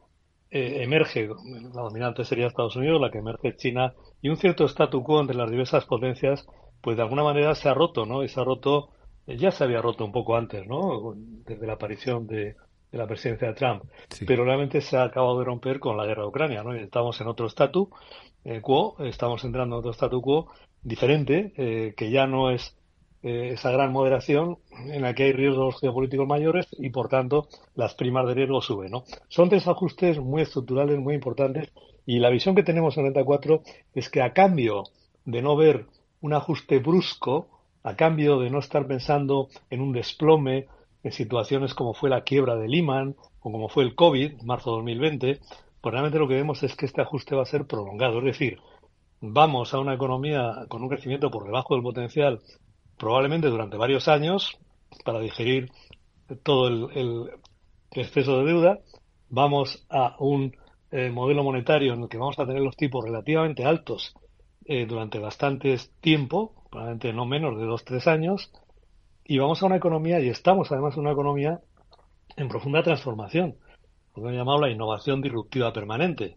eh, 0.51 0.83
emerge, 0.83 1.29
la 1.29 1.83
dominante 1.83 2.25
sería 2.25 2.47
Estados 2.47 2.77
Unidos, 2.77 3.01
la 3.01 3.11
que 3.11 3.19
emerge 3.19 3.57
China, 3.57 3.95
y 4.23 4.29
un 4.29 4.37
cierto 4.37 4.67
statu 4.67 5.03
quo 5.03 5.21
entre 5.21 5.37
las 5.37 5.51
diversas 5.51 5.85
potencias, 5.85 6.47
pues 6.81 6.97
de 6.97 7.03
alguna 7.03 7.23
manera 7.23 7.55
se 7.55 7.69
ha 7.69 7.75
roto, 7.75 8.07
¿no? 8.07 8.25
Y 8.25 8.29
se 8.29 8.41
ha 8.41 8.45
roto, 8.45 8.91
eh, 9.27 9.37
ya 9.37 9.51
se 9.51 9.65
había 9.65 9.83
roto 9.83 10.05
un 10.05 10.13
poco 10.13 10.37
antes, 10.37 10.67
¿no? 10.67 11.15
Desde 11.47 11.67
la 11.67 11.75
aparición 11.75 12.27
de, 12.27 12.57
de 12.91 12.99
la 12.99 13.07
presidencia 13.07 13.49
de 13.49 13.55
Trump, 13.55 13.85
pero 14.27 14.45
realmente 14.45 14.81
se 14.81 14.97
ha 14.97 15.05
acabado 15.05 15.39
de 15.39 15.45
romper 15.45 15.79
con 15.79 15.97
la 15.97 16.07
guerra 16.07 16.23
de 16.23 16.29
Ucrania, 16.29 16.63
¿no? 16.63 16.75
estamos 16.75 17.21
en 17.21 17.29
otro 17.29 17.47
statu 17.49 17.91
eh, 18.45 18.61
quo, 18.61 18.97
estamos 19.01 19.45
entrando 19.45 19.77
en 19.77 19.79
otro 19.81 19.93
statu 19.93 20.21
quo 20.21 20.49
diferente, 20.83 21.53
eh, 21.57 21.95
que 21.97 22.11
ya 22.11 22.27
no 22.27 22.51
es 22.51 22.75
eh, 23.23 23.51
esa 23.53 23.71
gran 23.71 23.93
moderación 23.93 24.59
en 24.87 25.03
la 25.03 25.15
que 25.15 25.25
hay 25.25 25.33
riesgos 25.33 25.79
geopolíticos 25.79 26.27
mayores 26.27 26.67
y 26.79 26.89
por 26.89 27.09
tanto 27.09 27.49
las 27.75 27.95
primas 27.95 28.27
de 28.27 28.35
riesgo 28.35 28.63
suben, 28.63 28.91
¿no? 28.91 29.05
Son 29.29 29.51
tres 29.51 29.69
ajustes 29.69 30.19
muy 30.19 30.43
estructurales, 30.43 30.99
muy 30.99 31.15
importantes 31.15 31.71
y 32.07 32.19
la 32.19 32.31
visión 32.31 32.55
que 32.55 32.63
tenemos 32.63 32.97
en 32.97 33.05
Renta 33.05 33.25
4 33.25 33.63
es 33.95 34.09
que 34.09 34.23
a 34.23 34.33
cambio 34.33 34.85
de 35.27 35.43
no 35.43 35.55
ver 35.55 35.87
un 36.23 36.33
ajuste 36.33 36.79
brusco, 36.79 37.49
a 37.83 37.95
cambio 37.95 38.39
de 38.41 38.51
no 38.51 38.59
estar 38.59 38.87
pensando 38.87 39.49
en 39.69 39.81
un 39.81 39.93
desplome, 39.93 40.67
en 41.03 41.13
situaciones 41.13 41.75
como 41.75 41.95
fue 41.95 42.11
la 42.11 42.23
quiebra 42.23 42.57
de 42.57 42.69
Lehman 42.69 43.17
o 43.41 43.53
como 43.53 43.69
fue 43.69 43.85
el 43.85 43.95
COVID, 43.95 44.43
marzo 44.43 44.71
de 44.71 44.77
2020, 44.77 45.41
pues 45.81 45.93
realmente 45.93 46.19
lo 46.19 46.29
que 46.29 46.35
vemos 46.35 46.63
es 46.63 46.77
que 46.77 46.87
este 46.87 47.01
ajuste 47.01 47.35
va 47.35 47.43
a 47.43 47.47
ser 47.47 47.67
prolongado. 47.67 48.19
Es 48.19 48.25
decir, 48.25 48.59
vamos 49.21 49.73
a 49.75 49.79
una 49.79 49.95
economía 49.95 50.67
con 50.69 50.83
un 50.83 50.89
crecimiento 50.89 51.31
por 51.31 51.45
debajo 51.45 51.75
del 51.75 51.83
potencial 51.83 52.41
probablemente 52.99 53.49
durante 53.49 53.79
varios 53.79 54.09
años 54.09 54.59
para 55.05 55.21
digerir 55.21 55.71
todo 56.43 56.69
el, 56.69 57.31
exceso 57.93 58.39
de 58.39 58.45
deuda. 58.45 58.79
Vamos 59.31 59.87
a 59.89 60.17
un 60.19 60.57
eh, 60.91 61.11
modelo 61.11 61.43
monetario 61.43 61.95
en 61.95 62.03
el 62.03 62.09
que 62.09 62.19
vamos 62.19 62.39
a 62.39 62.47
tener 62.47 62.63
los 62.63 62.77
tipos 62.77 63.05
relativamente 63.05 63.65
altos 63.65 64.15
eh, 64.65 64.87
durante 64.87 65.19
bastante 65.19 65.77
tiempo, 66.01 66.53
probablemente 66.71 67.13
no 67.13 67.27
menos 67.27 67.59
de 67.59 67.65
dos, 67.65 67.85
tres 67.85 68.07
años, 68.07 68.53
y 69.31 69.39
vamos 69.39 69.63
a 69.63 69.67
una 69.67 69.77
economía, 69.77 70.19
y 70.19 70.29
estamos 70.29 70.73
además 70.73 70.95
en 70.95 71.03
una 71.03 71.13
economía 71.13 71.61
en 72.37 72.49
profunda 72.49 72.83
transformación, 72.83 73.55
lo 74.17 74.25
que 74.25 74.29
he 74.31 74.37
llamado 74.37 74.59
la 74.59 74.71
innovación 74.73 75.23
disruptiva 75.23 75.73
permanente. 75.73 76.37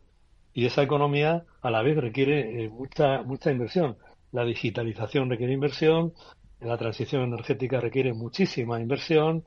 Y 0.53 0.67
esa 0.67 0.83
economía 0.83 1.43
a 1.63 1.71
la 1.71 1.81
vez 1.81 1.97
requiere 1.97 2.65
eh, 2.65 2.69
mucha, 2.69 3.23
mucha 3.23 3.51
inversión. 3.51 3.97
La 4.31 4.45
digitalización 4.45 5.27
requiere 5.27 5.53
inversión, 5.53 6.13
la 6.59 6.77
transición 6.77 7.23
energética 7.23 7.79
requiere 7.79 8.13
muchísima 8.13 8.79
inversión, 8.79 9.43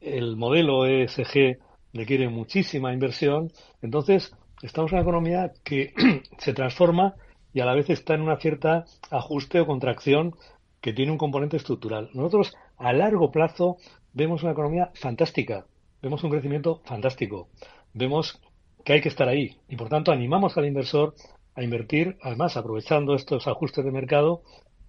el 0.00 0.36
modelo 0.36 0.86
ESG 0.86 1.58
requiere 1.92 2.30
muchísima 2.30 2.94
inversión. 2.94 3.52
Entonces, 3.82 4.34
estamos 4.62 4.90
en 4.92 4.96
una 4.96 5.02
economía 5.02 5.52
que 5.64 5.92
se 6.38 6.54
transforma 6.54 7.14
y 7.52 7.60
a 7.60 7.66
la 7.66 7.74
vez 7.74 7.90
está 7.90 8.14
en 8.14 8.22
una 8.22 8.38
cierta 8.38 8.86
ajuste 9.10 9.60
o 9.60 9.66
contracción 9.66 10.34
que 10.80 10.94
tiene 10.94 11.12
un 11.12 11.18
componente 11.18 11.58
estructural. 11.58 12.08
Nosotros 12.14 12.54
a 12.78 12.92
largo 12.92 13.30
plazo 13.30 13.76
vemos 14.12 14.42
una 14.42 14.52
economía 14.52 14.90
fantástica, 14.94 15.66
vemos 16.02 16.22
un 16.24 16.30
crecimiento 16.30 16.80
fantástico, 16.84 17.48
vemos 17.92 18.40
que 18.84 18.94
hay 18.94 19.00
que 19.00 19.08
estar 19.08 19.28
ahí 19.28 19.58
y 19.68 19.76
por 19.76 19.88
tanto 19.88 20.12
animamos 20.12 20.56
al 20.56 20.66
inversor 20.66 21.14
a 21.54 21.62
invertir, 21.62 22.16
además 22.22 22.56
aprovechando 22.56 23.14
estos 23.14 23.46
ajustes 23.46 23.84
de 23.84 23.90
mercado 23.90 24.42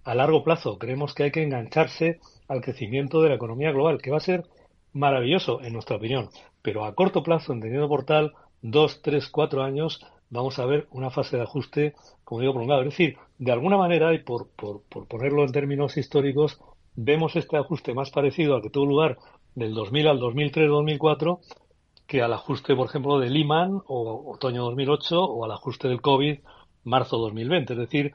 a 0.04 0.14
largo 0.14 0.44
plazo. 0.44 0.78
Creemos 0.78 1.14
que 1.14 1.24
hay 1.24 1.30
que 1.30 1.42
engancharse 1.42 2.20
al 2.46 2.60
crecimiento 2.60 3.22
de 3.22 3.30
la 3.30 3.34
economía 3.34 3.72
global, 3.72 4.00
que 4.00 4.10
va 4.10 4.18
a 4.18 4.20
ser 4.20 4.44
maravilloso 4.92 5.62
en 5.62 5.72
nuestra 5.72 5.96
opinión, 5.96 6.28
pero 6.62 6.84
a 6.84 6.94
corto 6.94 7.22
plazo, 7.22 7.52
entendiendo 7.52 7.88
por 7.88 8.04
tal, 8.04 8.34
dos, 8.62 9.02
tres, 9.02 9.28
cuatro 9.28 9.62
años, 9.62 10.06
vamos 10.30 10.58
a 10.58 10.66
ver 10.66 10.86
una 10.90 11.10
fase 11.10 11.36
de 11.36 11.42
ajuste, 11.42 11.94
como 12.24 12.40
digo, 12.40 12.52
prolongado. 12.52 12.82
Es 12.82 12.90
decir, 12.90 13.16
de 13.38 13.52
alguna 13.52 13.76
manera, 13.76 14.14
y 14.14 14.18
por, 14.18 14.48
por, 14.50 14.82
por 14.88 15.06
ponerlo 15.06 15.44
en 15.44 15.52
términos 15.52 15.96
históricos, 15.96 16.60
vemos 17.00 17.36
este 17.36 17.56
ajuste 17.56 17.94
más 17.94 18.10
parecido 18.10 18.56
al 18.56 18.62
que 18.62 18.70
tuvo 18.70 18.86
lugar 18.86 19.18
del 19.54 19.72
2000 19.72 20.08
al 20.08 20.20
2003-2004 20.20 21.38
que 22.08 22.22
al 22.22 22.32
ajuste, 22.32 22.74
por 22.74 22.86
ejemplo, 22.86 23.20
de 23.20 23.30
Lehman 23.30 23.82
o 23.86 24.32
otoño 24.32 24.64
2008 24.64 25.22
o 25.22 25.44
al 25.44 25.52
ajuste 25.52 25.88
del 25.88 26.00
COVID 26.00 26.38
marzo 26.84 27.18
2020. 27.18 27.74
Es 27.74 27.78
decir, 27.78 28.12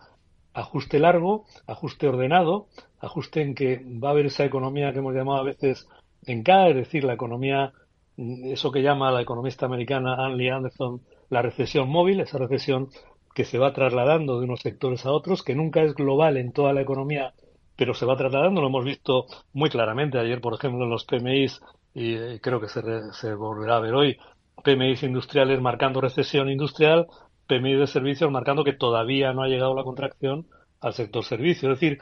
ajuste 0.54 1.00
largo, 1.00 1.46
ajuste 1.68 2.08
ordenado, 2.08 2.68
ajuste 3.00 3.42
en 3.42 3.56
que 3.56 3.86
va 3.86 4.10
a 4.10 4.12
haber 4.12 4.26
esa 4.26 4.44
economía 4.44 4.92
que 4.92 5.00
hemos 5.00 5.14
llamado 5.14 5.40
a 5.40 5.44
veces 5.44 5.88
en 6.26 6.44
K, 6.44 6.70
es 6.70 6.76
decir, 6.76 7.04
la 7.04 7.14
economía, 7.14 7.72
eso 8.18 8.72
que 8.72 8.82
llama 8.82 9.12
la 9.12 9.22
economista 9.22 9.66
americana 9.66 10.16
Anne 10.16 10.52
Anderson 10.52 11.02
la 11.30 11.42
recesión 11.42 11.90
móvil, 11.90 12.20
esa 12.20 12.38
recesión 12.38 12.90
que 13.34 13.46
se 13.46 13.60
va 13.60 13.74
trasladando 13.74 14.40
de 14.40 14.46
unos 14.46 14.62
sectores 14.62 15.06
a 15.06 15.12
otros, 15.12 15.42
que 15.42 15.56
nunca 15.56 15.84
es 15.84 15.96
global 15.96 16.38
en 16.38 16.52
toda 16.52 16.74
la 16.74 16.82
economía, 16.82 17.34
pero 17.76 17.94
se 17.94 18.06
va 18.06 18.16
trasladando, 18.16 18.62
lo 18.62 18.68
hemos 18.68 18.86
visto 18.86 19.26
muy 19.54 19.70
claramente 19.70 20.20
ayer, 20.20 20.42
por 20.42 20.54
ejemplo, 20.54 20.84
en 20.84 20.90
los 20.90 21.06
PMIs, 21.06 21.62
y 21.94 22.16
eh, 22.16 22.40
creo 22.42 22.60
que 22.60 22.68
se, 22.68 22.82
se 23.14 23.34
volverá 23.34 23.78
a 23.78 23.82
ver 23.82 23.94
hoy, 23.94 24.18
PMIs 24.64 25.04
industriales 25.04 25.62
marcando 25.62 26.02
recesión 26.02 26.50
industrial, 26.50 27.08
PMI 27.48 27.76
de 27.76 27.88
servicios 27.88 28.32
marcando 28.32 28.64
que 28.64 28.74
todavía 28.74 29.34
no 29.34 29.44
ha 29.44 29.48
llegado 29.48 29.76
la 29.76 29.84
contracción 29.84 30.48
al 30.80 30.94
sector 30.94 31.24
servicio. 31.24 31.72
Es 31.72 31.80
decir, 31.80 32.00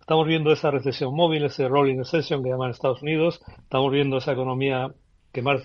estamos 0.00 0.26
viendo 0.26 0.52
esa 0.52 0.70
recesión 0.70 1.14
móvil, 1.14 1.44
ese 1.44 1.68
rolling 1.68 1.98
recession 1.98 2.42
que 2.42 2.50
llaman 2.50 2.70
Estados 2.70 3.02
Unidos, 3.02 3.40
estamos 3.62 3.92
viendo 3.92 4.16
esa 4.16 4.32
economía 4.32 4.92
que, 5.32 5.42
más, 5.42 5.62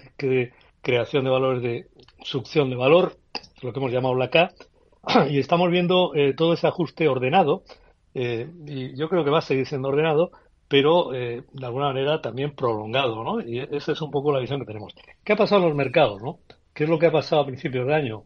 creación 0.82 1.24
de 1.24 1.30
valores 1.32 1.64
de 1.64 1.88
succión 2.24 2.70
de 2.70 2.76
valor, 2.76 3.18
lo 3.62 3.74
que 3.74 3.80
hemos 3.80 3.92
llamado 3.92 4.16
la 4.16 4.30
K, 4.30 4.52
y 5.30 5.40
estamos 5.40 5.72
viendo 5.72 6.14
eh, 6.14 6.34
todo 6.36 6.54
ese 6.54 6.68
ajuste 6.68 7.08
ordenado, 7.08 7.64
eh, 8.16 8.50
y 8.66 8.98
yo 8.98 9.08
creo 9.10 9.24
que 9.24 9.30
va 9.30 9.40
a 9.40 9.42
seguir 9.42 9.68
siendo 9.68 9.90
ordenado, 9.90 10.32
pero 10.68 11.14
eh, 11.14 11.44
de 11.54 11.66
alguna 11.66 11.88
manera 11.88 12.22
también 12.22 12.56
prolongado, 12.56 13.24
¿no? 13.24 13.42
Y 13.42 13.60
esa 13.60 13.92
es 13.92 14.02
un 14.02 14.10
poco 14.10 14.32
la 14.32 14.40
visión 14.40 14.60
que 14.60 14.66
tenemos. 14.66 14.96
¿Qué 15.24 15.34
ha 15.34 15.36
pasado 15.36 15.62
en 15.62 15.68
los 15.68 15.78
mercados, 15.78 16.22
no? 16.22 16.40
¿Qué 16.74 16.86
es 16.86 16.90
lo 16.90 16.98
que 16.98 17.06
ha 17.06 17.12
pasado 17.12 17.44
a 17.44 17.46
principios 17.46 17.86
de 17.86 17.94
año? 17.94 18.24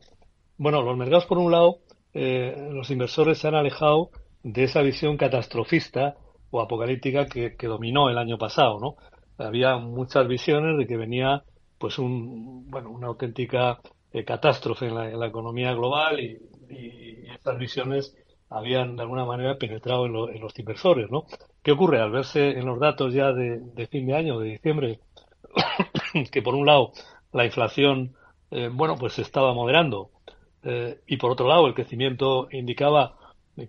Bueno, 0.57 0.81
los 0.81 0.97
mercados, 0.97 1.25
por 1.25 1.37
un 1.37 1.51
lado, 1.51 1.79
los 2.13 2.89
inversores 2.89 3.37
se 3.37 3.47
han 3.47 3.55
alejado 3.55 4.09
de 4.43 4.63
esa 4.63 4.81
visión 4.81 5.17
catastrofista 5.17 6.15
o 6.49 6.61
apocalíptica 6.61 7.25
que, 7.25 7.55
que 7.55 7.67
dominó 7.67 8.09
el 8.09 8.17
año 8.17 8.37
pasado, 8.37 8.79
¿no? 8.79 8.95
Había 9.37 9.77
muchas 9.77 10.27
visiones 10.27 10.77
de 10.77 10.87
que 10.87 10.97
venía 10.97 11.43
pues 11.79 11.97
un, 11.97 12.69
bueno, 12.69 12.91
una 12.91 13.07
auténtica 13.07 13.79
eh, 14.11 14.25
catástrofe 14.25 14.87
en 14.87 14.95
la, 14.95 15.27
economía 15.27 15.73
global 15.73 16.19
y, 16.19 16.37
estas 17.33 17.57
visiones 17.57 18.15
habían 18.49 18.95
de 18.95 19.03
alguna 19.03 19.25
manera 19.25 19.57
penetrado 19.57 20.05
en, 20.05 20.41
los 20.41 20.57
inversores, 20.57 21.09
¿no? 21.11 21.25
¿Qué 21.61 21.71
ocurre? 21.71 22.01
Al 22.01 22.11
verse 22.11 22.51
en 22.51 22.65
los 22.65 22.79
datos 22.79 23.13
ya 23.13 23.31
de, 23.31 23.87
fin 23.91 24.07
de 24.07 24.15
año, 24.15 24.39
de 24.39 24.49
diciembre, 24.49 24.99
que 26.31 26.41
por 26.41 26.55
un 26.55 26.65
lado 26.65 26.91
la 27.31 27.45
inflación, 27.45 28.15
eh, 28.51 28.69
bueno, 28.71 28.95
pues 28.97 29.13
se 29.13 29.21
estaba 29.21 29.53
moderando 29.53 30.09
eh, 30.63 30.99
y 31.07 31.17
por 31.17 31.31
otro 31.31 31.47
lado 31.47 31.67
el 31.67 31.73
crecimiento 31.73 32.47
indicaba 32.51 33.15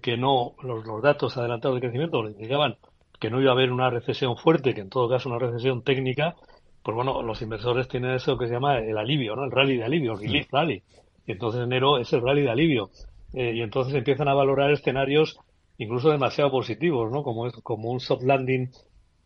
que 0.02 0.16
no, 0.16 0.54
los, 0.62 1.02
datos 1.02 1.37
adelantados 1.37 1.76
de 1.76 1.80
crecimiento 1.80 2.28
indicaban 2.28 2.76
que 3.18 3.30
no 3.30 3.40
iba 3.40 3.50
a 3.50 3.54
haber 3.54 3.72
una 3.72 3.90
recesión 3.90 4.37
fuerte, 4.37 4.75
que 4.75 4.80
en 4.80 4.88
todo 4.88 5.08
caso 5.08 5.28
una 5.28 5.38
recesión 5.38 5.82
técnica, 5.82 6.37
pues 6.82 6.94
bueno, 6.94 7.22
los 7.22 7.42
inversores 7.42 7.88
tienen 7.88 8.12
eso 8.12 8.38
que 8.38 8.46
se 8.46 8.54
llama 8.54 8.78
el 8.78 8.96
alivio, 8.96 9.37
¿no? 9.37 9.44
El 9.44 9.50
rally 9.50 9.76
de 9.76 9.84
alivio, 9.84 10.12
el 10.12 10.20
relief 10.20 10.50
rally. 10.50 10.82
Y 11.26 11.32
entonces 11.32 11.60
enero 11.62 11.99
es 11.99 12.10
el 12.14 12.22
rally 12.22 12.42
de 12.42 12.50
alivio. 12.50 12.90
Eh, 13.32 13.52
y 13.54 13.62
entonces 13.62 13.94
empiezan 13.94 14.28
a 14.28 14.34
valorar 14.34 14.70
escenarios 14.70 15.38
incluso 15.78 16.10
demasiado 16.10 16.50
positivos, 16.50 17.10
¿no? 17.10 17.22
Como, 17.22 17.46
es, 17.46 17.54
como 17.62 17.90
un 17.90 18.00
soft 18.00 18.22
landing 18.22 18.70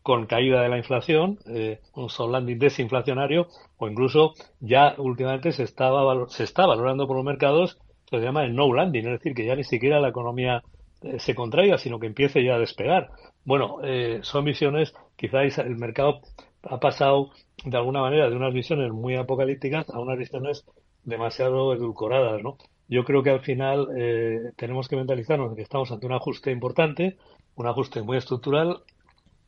con 0.02 0.26
caída 0.26 0.62
de 0.62 0.68
la 0.68 0.76
inflación, 0.76 1.38
eh, 1.48 1.80
un 1.94 2.10
soft 2.10 2.30
landing 2.30 2.58
desinflacionario, 2.58 3.48
o 3.78 3.88
incluso 3.88 4.34
ya 4.60 4.94
últimamente 4.98 5.50
se, 5.52 5.62
estaba, 5.62 6.28
se 6.28 6.44
está 6.44 6.66
valorando 6.66 7.06
por 7.06 7.16
los 7.16 7.24
mercados, 7.24 7.78
se 8.10 8.20
llama 8.20 8.44
el 8.44 8.54
no 8.54 8.72
landing, 8.72 9.06
es 9.06 9.18
decir, 9.18 9.34
que 9.34 9.46
ya 9.46 9.56
ni 9.56 9.64
siquiera 9.64 10.00
la 10.00 10.10
economía 10.10 10.62
eh, 11.02 11.18
se 11.18 11.34
contraiga, 11.34 11.78
sino 11.78 11.98
que 11.98 12.06
empiece 12.06 12.44
ya 12.44 12.56
a 12.56 12.58
despegar. 12.58 13.10
Bueno, 13.44 13.78
son 14.22 14.44
visiones, 14.44 14.94
quizás 15.16 15.58
el 15.58 15.76
mercado 15.76 16.20
ha 16.62 16.80
pasado 16.80 17.30
de 17.64 17.76
alguna 17.76 18.00
manera 18.00 18.30
de 18.30 18.36
unas 18.36 18.54
visiones 18.54 18.90
muy 18.92 19.16
apocalípticas 19.16 19.88
a 19.90 19.98
unas 19.98 20.18
visiones 20.18 20.64
demasiado 21.02 21.74
edulcoradas, 21.74 22.42
¿no? 22.42 22.56
Yo 22.88 23.04
creo 23.04 23.22
que 23.22 23.30
al 23.30 23.40
final 23.40 23.88
eh, 23.96 24.52
tenemos 24.56 24.88
que 24.88 24.96
mentalizarnos 24.96 25.50
de 25.50 25.56
que 25.56 25.62
estamos 25.62 25.90
ante 25.90 26.06
un 26.06 26.12
ajuste 26.12 26.50
importante, 26.50 27.16
un 27.54 27.66
ajuste 27.66 28.02
muy 28.02 28.18
estructural, 28.18 28.82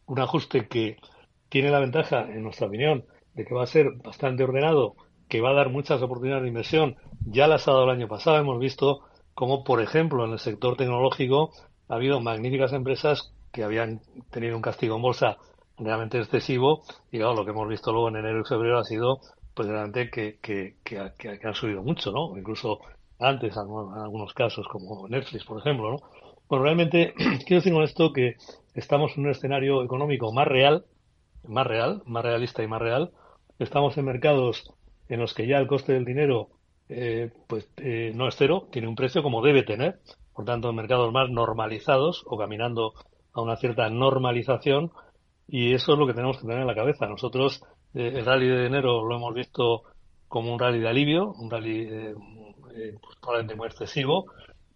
un 0.07 0.21
ajuste 0.21 0.69
que 0.69 0.97
tiene 1.49 1.71
la 1.71 1.81
ventaja, 1.81 2.23
en 2.23 2.43
nuestra 2.43 2.67
opinión, 2.67 3.05
de 3.35 3.45
que 3.45 3.55
va 3.55 3.65
a 3.65 3.67
ser 3.67 3.93
bastante 4.03 4.45
ordenado, 4.45 4.95
que 5.29 5.41
va 5.41 5.51
a 5.51 5.55
dar 5.55 5.69
muchas 5.69 6.01
oportunidades 6.03 6.45
de 6.45 6.49
inversión. 6.49 6.97
Ya 7.27 7.47
las 7.47 7.69
ha 7.69 7.73
dado 7.73 7.85
el 7.85 7.91
año 7.91 8.09
pasado, 8.09 8.39
hemos 8.39 8.59
visto 8.59 9.01
cómo, 9.35 9.65
por 9.65 9.83
ejemplo, 9.83 10.25
en 10.25 10.33
el 10.33 10.39
sector 10.39 10.77
tecnológico 10.77 11.51
ha 11.89 11.95
habido 11.95 12.21
magníficas 12.21 12.73
empresas 12.73 13.33
que 13.53 13.65
habían 13.65 14.01
tenido 14.31 14.57
un 14.57 14.63
castigo 14.63 14.97
en 14.97 15.03
bolsa 15.03 15.37
realmente 15.79 16.19
excesivo 16.19 16.83
y 17.11 17.19
claro, 17.19 17.35
lo 17.35 17.45
que 17.45 17.51
hemos 17.51 17.69
visto 17.69 17.93
luego 17.93 18.09
en 18.09 18.17
enero 18.17 18.41
y 18.41 18.49
febrero 18.49 18.79
ha 18.79 18.85
sido 18.85 19.21
pues 19.55 19.69
realmente 19.69 20.11
que, 20.11 20.39
que, 20.41 20.77
que, 20.85 21.13
que 21.19 21.47
han 21.47 21.55
subido 21.55 21.83
mucho, 21.83 22.13
¿no? 22.13 22.37
Incluso 22.37 22.81
antes 23.19 23.57
en 23.57 23.61
algunos 23.61 24.33
casos 24.35 24.67
como 24.69 25.09
Netflix, 25.09 25.45
por 25.45 25.59
ejemplo, 25.59 25.93
¿no? 25.93 25.97
Bueno, 26.49 26.65
realmente 26.65 27.15
quiero 27.47 27.57
decir 27.57 27.73
con 27.73 27.83
esto 27.83 28.13
que 28.13 28.37
estamos 28.75 29.17
en 29.17 29.25
un 29.25 29.31
escenario 29.31 29.83
económico 29.83 30.33
más 30.33 30.47
real, 30.47 30.85
más 31.45 31.67
real, 31.67 32.03
más 32.07 32.25
realista 32.25 32.63
y 32.63 32.69
más 32.69 32.81
real. 32.81 33.11
Estamos 33.59 33.97
en 33.97 34.05
mercados 34.05 34.71
en 35.09 35.21
los 35.21 35.35
que 35.35 35.47
ya 35.47 35.59
el 35.59 35.67
coste 35.67 35.93
del 35.93 36.05
dinero 36.05 36.49
eh, 36.89 37.33
pues 37.49 37.69
eh, 37.79 38.13
no 38.15 38.29
es 38.29 38.37
cero, 38.37 38.69
tiene 38.71 38.87
un 38.87 38.95
precio 38.95 39.23
como 39.23 39.43
debe 39.43 39.65
tener, 39.65 39.99
por 40.33 40.45
tanto 40.45 40.71
en 40.71 40.77
mercados 40.77 41.13
más 41.13 41.29
normalizados 41.31 42.23
o 42.27 42.39
caminando 42.39 42.93
a 43.33 43.41
una 43.41 43.57
cierta 43.57 43.89
normalización 43.91 44.93
y 45.49 45.75
eso 45.75 45.93
es 45.93 45.99
lo 45.99 46.07
que 46.07 46.15
tenemos 46.15 46.37
que 46.37 46.47
tener 46.47 46.61
en 46.61 46.67
la 46.67 46.75
cabeza. 46.75 47.07
Nosotros 47.07 47.63
eh, 47.95 48.13
el 48.15 48.25
rally 48.25 48.49
de 48.49 48.67
enero 48.67 49.05
lo 49.05 49.17
hemos 49.17 49.35
visto 49.35 49.83
como 50.29 50.53
un 50.53 50.61
rally 50.61 50.79
de 50.81 50.89
alivio, 50.89 51.33
un 51.33 51.51
rally 51.51 51.89
eh, 52.77 52.89
eh, 52.89 52.99
probablemente 53.21 53.55
muy 53.57 53.67
excesivo. 53.69 54.27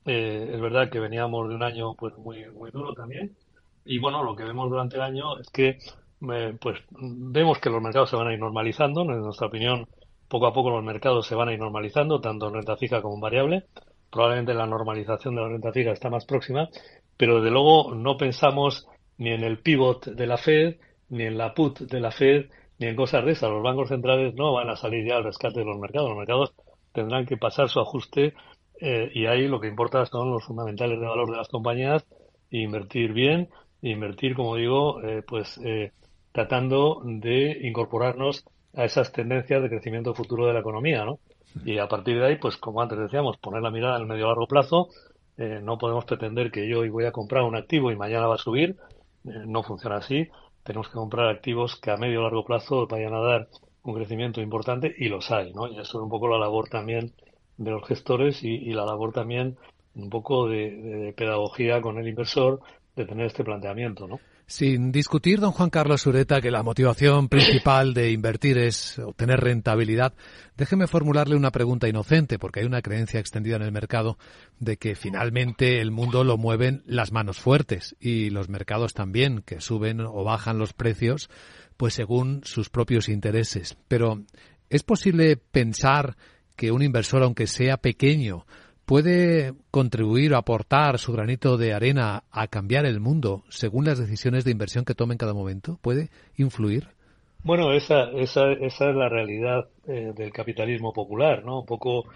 es 0.04 0.60
verdad 0.60 0.90
que 0.90 0.98
veníamos 0.98 1.48
de 1.48 1.54
un 1.54 1.62
año 1.62 1.94
pues 1.94 2.16
muy 2.18 2.46
muy 2.50 2.70
duro 2.70 2.94
también. 2.94 3.36
Y 3.84 3.98
bueno, 3.98 4.22
lo 4.22 4.36
que 4.36 4.44
vemos 4.44 4.70
durante 4.70 4.96
el 4.96 5.02
año 5.02 5.38
es 5.38 5.48
que 5.50 5.78
pues 6.20 6.78
vemos 6.90 7.58
que 7.58 7.70
los 7.70 7.82
mercados 7.82 8.10
se 8.10 8.16
van 8.16 8.28
a 8.28 8.32
ir 8.32 8.38
normalizando. 8.38 9.02
En 9.02 9.20
nuestra 9.22 9.46
opinión, 9.46 9.86
poco 10.28 10.46
a 10.46 10.52
poco 10.52 10.70
los 10.70 10.84
mercados 10.84 11.26
se 11.26 11.34
van 11.34 11.48
a 11.48 11.52
ir 11.52 11.58
normalizando, 11.58 12.20
tanto 12.20 12.48
en 12.48 12.54
renta 12.54 12.76
fija 12.76 13.02
como 13.02 13.14
en 13.14 13.20
variable. 13.20 13.64
Probablemente 14.10 14.54
la 14.54 14.66
normalización 14.66 15.34
de 15.34 15.42
la 15.42 15.48
renta 15.48 15.72
fija 15.72 15.92
está 15.92 16.10
más 16.10 16.24
próxima, 16.24 16.68
pero 17.16 17.36
desde 17.36 17.50
luego 17.50 17.94
no 17.94 18.16
pensamos 18.16 18.86
ni 19.18 19.30
en 19.30 19.44
el 19.44 19.58
pivot 19.58 20.06
de 20.06 20.26
la 20.26 20.36
Fed, 20.36 20.76
ni 21.10 21.24
en 21.24 21.36
la 21.36 21.54
put 21.54 21.80
de 21.80 22.00
la 22.00 22.10
Fed, 22.10 22.46
ni 22.78 22.86
en 22.86 22.96
cosas 22.96 23.24
de 23.24 23.32
esas. 23.32 23.50
Los 23.50 23.62
bancos 23.62 23.88
centrales 23.88 24.34
no 24.34 24.52
van 24.52 24.70
a 24.70 24.76
salir 24.76 25.06
ya 25.06 25.16
al 25.16 25.24
rescate 25.24 25.60
de 25.60 25.66
los 25.66 25.78
mercados. 25.78 26.08
Los 26.08 26.18
mercados 26.18 26.54
tendrán 26.92 27.26
que 27.26 27.36
pasar 27.36 27.68
su 27.68 27.80
ajuste 27.80 28.34
eh, 28.80 29.10
y 29.14 29.26
ahí 29.26 29.48
lo 29.48 29.60
que 29.60 29.68
importa 29.68 30.04
son 30.06 30.30
los 30.30 30.44
fundamentales 30.44 31.00
de 31.00 31.06
valor 31.06 31.30
de 31.30 31.36
las 31.36 31.48
compañías 31.48 32.04
e 32.50 32.58
invertir 32.58 33.12
bien, 33.12 33.48
invertir, 33.82 34.34
como 34.34 34.56
digo, 34.56 35.02
eh, 35.02 35.22
pues 35.26 35.58
eh, 35.64 35.92
tratando 36.32 37.02
de 37.04 37.58
incorporarnos 37.62 38.44
a 38.74 38.84
esas 38.84 39.12
tendencias 39.12 39.62
de 39.62 39.68
crecimiento 39.68 40.14
futuro 40.14 40.46
de 40.46 40.54
la 40.54 40.60
economía, 40.60 41.04
¿no? 41.04 41.18
Y 41.64 41.78
a 41.78 41.88
partir 41.88 42.18
de 42.18 42.26
ahí, 42.26 42.36
pues 42.36 42.56
como 42.56 42.80
antes 42.80 42.98
decíamos, 42.98 43.36
poner 43.38 43.62
la 43.62 43.70
mirada 43.70 43.96
en 43.96 44.02
el 44.02 44.08
medio 44.08 44.28
largo 44.28 44.46
plazo. 44.46 44.88
no 45.36 45.78
podemos 45.78 46.04
pretender 46.04 46.50
que 46.52 46.68
yo 46.68 46.80
hoy 46.80 46.90
voy 46.90 47.06
a 47.06 47.12
comprar 47.12 47.42
un 47.42 47.56
activo 47.56 47.90
y 47.90 47.96
mañana 47.96 48.28
va 48.28 48.36
a 48.36 48.38
subir 48.38 48.76
eh, 49.24 49.44
no 49.46 49.62
funciona 49.62 49.96
así. 49.96 50.28
Tenemos 50.62 50.88
que 50.88 50.94
comprar 50.94 51.28
activos 51.28 51.78
que 51.80 51.90
a 51.90 51.96
medio 51.96 52.22
largo 52.22 52.44
plazo 52.44 52.86
vayan 52.86 53.14
a 53.14 53.20
dar 53.20 53.48
un 53.82 53.94
crecimiento 53.94 54.40
importante 54.40 54.94
y 54.96 55.08
los 55.08 55.30
hay, 55.30 55.52
¿no? 55.52 55.66
Y 55.68 55.78
eso 55.78 55.98
es 55.98 56.02
un 56.02 56.08
poco 56.08 56.28
la 56.28 56.38
labor 56.38 56.68
también 56.68 57.12
de 57.56 57.70
los 57.70 57.86
gestores 57.86 58.42
y, 58.42 58.58
la 58.72 58.84
labor 58.84 59.12
también 59.12 59.56
un 59.94 60.10
poco 60.10 60.48
de, 60.48 61.12
pedagogía 61.16 61.80
con 61.80 61.98
el 61.98 62.08
inversor 62.08 62.60
de 62.96 63.06
tener 63.06 63.26
este 63.26 63.44
planteamiento, 63.44 64.06
¿no? 64.06 64.20
Sin 64.50 64.90
discutir, 64.90 65.38
don 65.38 65.52
Juan 65.52 65.70
Carlos 65.70 66.04
Ureta, 66.08 66.40
que 66.40 66.50
la 66.50 66.64
motivación 66.64 67.28
principal 67.28 67.94
de 67.94 68.10
invertir 68.10 68.58
es 68.58 68.98
obtener 68.98 69.38
rentabilidad, 69.38 70.12
déjeme 70.56 70.88
formularle 70.88 71.36
una 71.36 71.52
pregunta 71.52 71.88
inocente, 71.88 72.36
porque 72.36 72.58
hay 72.58 72.66
una 72.66 72.82
creencia 72.82 73.20
extendida 73.20 73.54
en 73.54 73.62
el 73.62 73.70
mercado 73.70 74.18
de 74.58 74.76
que 74.76 74.96
finalmente 74.96 75.80
el 75.80 75.92
mundo 75.92 76.24
lo 76.24 76.36
mueven 76.36 76.82
las 76.84 77.12
manos 77.12 77.38
fuertes 77.38 77.94
y 78.00 78.30
los 78.30 78.48
mercados 78.48 78.92
también, 78.92 79.42
que 79.42 79.60
suben 79.60 80.00
o 80.00 80.24
bajan 80.24 80.58
los 80.58 80.72
precios, 80.72 81.30
pues 81.76 81.94
según 81.94 82.40
sus 82.42 82.70
propios 82.70 83.08
intereses. 83.08 83.78
Pero, 83.86 84.24
¿es 84.68 84.82
posible 84.82 85.36
pensar 85.36 86.16
que 86.56 86.72
un 86.72 86.82
inversor, 86.82 87.22
aunque 87.22 87.46
sea 87.46 87.76
pequeño, 87.76 88.46
puede 88.90 89.54
contribuir 89.70 90.32
o 90.32 90.36
aportar 90.36 90.98
su 90.98 91.12
granito 91.12 91.56
de 91.56 91.72
arena 91.72 92.24
a 92.32 92.48
cambiar 92.48 92.86
el 92.86 92.98
mundo 92.98 93.44
según 93.48 93.84
las 93.84 94.00
decisiones 94.00 94.44
de 94.44 94.50
inversión 94.50 94.84
que 94.84 94.96
tome 94.96 95.14
en 95.14 95.18
cada 95.18 95.32
momento? 95.32 95.78
¿Puede 95.80 96.08
influir? 96.36 96.88
Bueno, 97.44 97.72
esa, 97.72 98.10
esa, 98.10 98.50
esa 98.50 98.90
es 98.90 98.96
la 98.96 99.08
realidad 99.08 99.68
eh, 99.86 100.12
del 100.16 100.32
capitalismo 100.32 100.92
popular, 100.92 101.44
¿no? 101.44 101.60
Un 101.60 101.66
poco, 101.66 102.06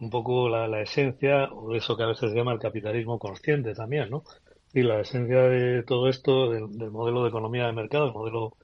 un 0.00 0.10
poco 0.10 0.48
la, 0.48 0.82
esencia, 0.82 1.44
o 1.52 1.72
eso 1.72 1.96
que 1.96 2.02
a 2.02 2.08
veces 2.08 2.32
se 2.32 2.36
llama 2.36 2.52
el 2.52 2.58
capitalismo 2.58 3.16
consciente 3.20 3.72
también, 3.72 4.10
¿no? 4.10 4.24
Y 4.72 4.82
la 4.82 5.02
esencia 5.02 5.42
de 5.42 5.84
todo 5.84 6.08
esto, 6.08 6.50
del, 6.50 6.90
modelo 6.90 7.22
de 7.22 7.28
economía 7.28 7.66
de 7.66 7.74
mercado, 7.74 8.08
el 8.08 8.12
modelo 8.12 8.56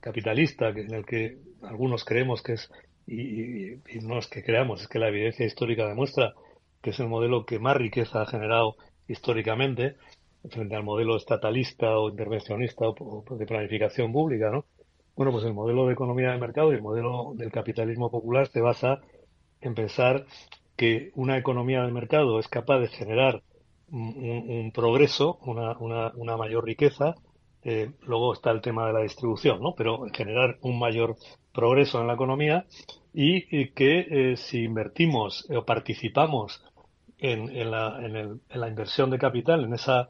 capitalista, 0.00 0.72
que, 0.72 0.82
en 0.82 0.94
el 0.94 1.04
que 1.04 1.38
algunos 1.62 2.04
creemos 2.04 2.40
que 2.40 2.52
es, 2.52 2.70
y, 3.08 3.72
y 3.72 3.98
no 4.00 4.20
es 4.20 4.28
que 4.28 4.44
creamos, 4.44 4.82
es 4.82 4.86
que 4.86 5.00
la 5.00 5.08
evidencia 5.08 5.44
histórica 5.44 5.88
demuestra 5.88 6.34
que 6.82 6.90
es 6.90 7.00
el 7.00 7.08
modelo 7.08 7.44
que 7.44 7.58
más 7.58 7.76
riqueza 7.76 8.22
ha 8.22 8.26
generado 8.26 8.76
históricamente 9.08 9.96
frente 10.48 10.74
al 10.74 10.84
modelo 10.84 11.16
estatalista 11.16 11.98
o 11.98 12.08
intervencionista 12.08 12.86
o 12.88 13.24
de 13.36 13.46
planificación 13.46 14.12
pública, 14.12 14.50
¿no? 14.50 14.64
Bueno, 15.16 15.32
pues 15.32 15.44
el 15.44 15.52
modelo 15.52 15.86
de 15.86 15.92
economía 15.92 16.30
de 16.30 16.38
mercado 16.38 16.72
y 16.72 16.76
el 16.76 16.82
modelo 16.82 17.32
del 17.34 17.50
capitalismo 17.50 18.10
popular 18.10 18.48
se 18.48 18.60
basa 18.60 19.00
en 19.60 19.74
pensar 19.74 20.24
que 20.76 21.10
una 21.14 21.36
economía 21.36 21.82
de 21.82 21.92
mercado 21.92 22.38
es 22.38 22.48
capaz 22.48 22.78
de 22.78 22.88
generar 22.88 23.42
un, 23.92 24.70
progreso, 24.72 25.38
una, 25.42 25.76
una, 25.78 26.12
una, 26.14 26.36
mayor 26.36 26.64
riqueza 26.64 27.16
Eh, 27.62 27.90
luego 28.06 28.32
está 28.32 28.50
el 28.52 28.62
tema 28.62 28.86
de 28.86 28.94
la 28.94 29.02
distribución, 29.02 29.60
¿no? 29.60 29.74
Pero 29.76 30.06
generar 30.14 30.56
un 30.62 30.78
mayor 30.78 31.16
progreso 31.52 32.00
en 32.00 32.06
la 32.06 32.14
economía 32.14 32.64
y, 33.12 33.70
que 33.72 34.06
eh, 34.32 34.36
si 34.36 34.64
invertimos 34.64 35.46
o 35.50 35.64
participamos 35.64 36.62
en, 37.20 37.50
en, 37.50 37.70
la, 37.70 37.98
en, 37.98 38.16
el, 38.16 38.40
en, 38.48 38.60
la, 38.60 38.68
inversión 38.68 39.10
de 39.10 39.18
capital 39.18 39.64
en 39.64 39.74
esa 39.74 40.08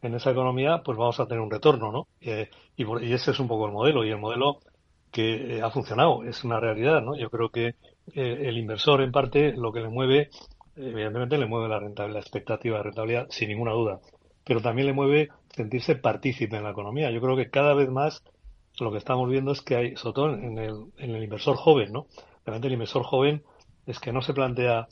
en 0.00 0.14
esa 0.14 0.30
economía, 0.30 0.82
pues 0.84 0.96
vamos 0.96 1.18
a 1.18 1.26
tener 1.26 1.40
un 1.40 1.50
retorno, 1.50 1.90
¿no? 1.90 2.06
Eh, 2.20 2.48
y, 2.76 2.84
y, 2.84 3.12
ese 3.12 3.32
es 3.32 3.40
un 3.40 3.48
poco 3.48 3.66
el 3.66 3.72
modelo 3.72 4.04
y 4.04 4.10
el 4.10 4.18
modelo 4.18 4.60
que 5.10 5.60
ha 5.62 5.70
funcionado, 5.70 6.22
es 6.22 6.44
una 6.44 6.60
realidad, 6.60 7.02
¿no? 7.02 7.16
Yo 7.16 7.30
creo 7.30 7.50
que 7.50 7.74
el 8.14 8.56
inversor 8.56 9.02
en 9.02 9.10
parte 9.10 9.52
lo 9.52 9.72
que 9.72 9.80
le 9.80 9.88
mueve, 9.88 10.30
evidentemente 10.76 11.36
le 11.36 11.46
mueve 11.46 11.68
la 11.68 11.80
rentabilidad, 11.80 12.14
la 12.14 12.20
expectativa 12.20 12.76
de 12.76 12.84
rentabilidad, 12.84 13.26
sin 13.30 13.48
ninguna 13.48 13.72
duda, 13.72 14.00
pero 14.44 14.60
también 14.60 14.86
le 14.86 14.92
mueve 14.92 15.30
sentirse 15.54 15.96
partícipe 15.96 16.56
en 16.56 16.62
la 16.62 16.70
economía. 16.70 17.10
Yo 17.10 17.20
creo 17.20 17.36
que 17.36 17.50
cada 17.50 17.74
vez 17.74 17.90
más 17.90 18.22
lo 18.78 18.92
que 18.92 18.98
estamos 18.98 19.28
viendo 19.28 19.52
es 19.52 19.62
que 19.62 19.76
hay, 19.76 19.96
sobre 19.96 20.14
todo 20.14 20.34
en 20.34 20.58
el, 20.58 20.74
en 20.98 21.14
el 21.14 21.24
inversor 21.24 21.56
joven, 21.56 21.92
¿no? 21.92 22.06
Realmente 22.44 22.68
el 22.68 22.74
inversor 22.74 23.02
joven 23.02 23.42
es 23.86 23.98
que 23.98 24.12
no 24.12 24.22
se 24.22 24.34
plantea 24.34 24.88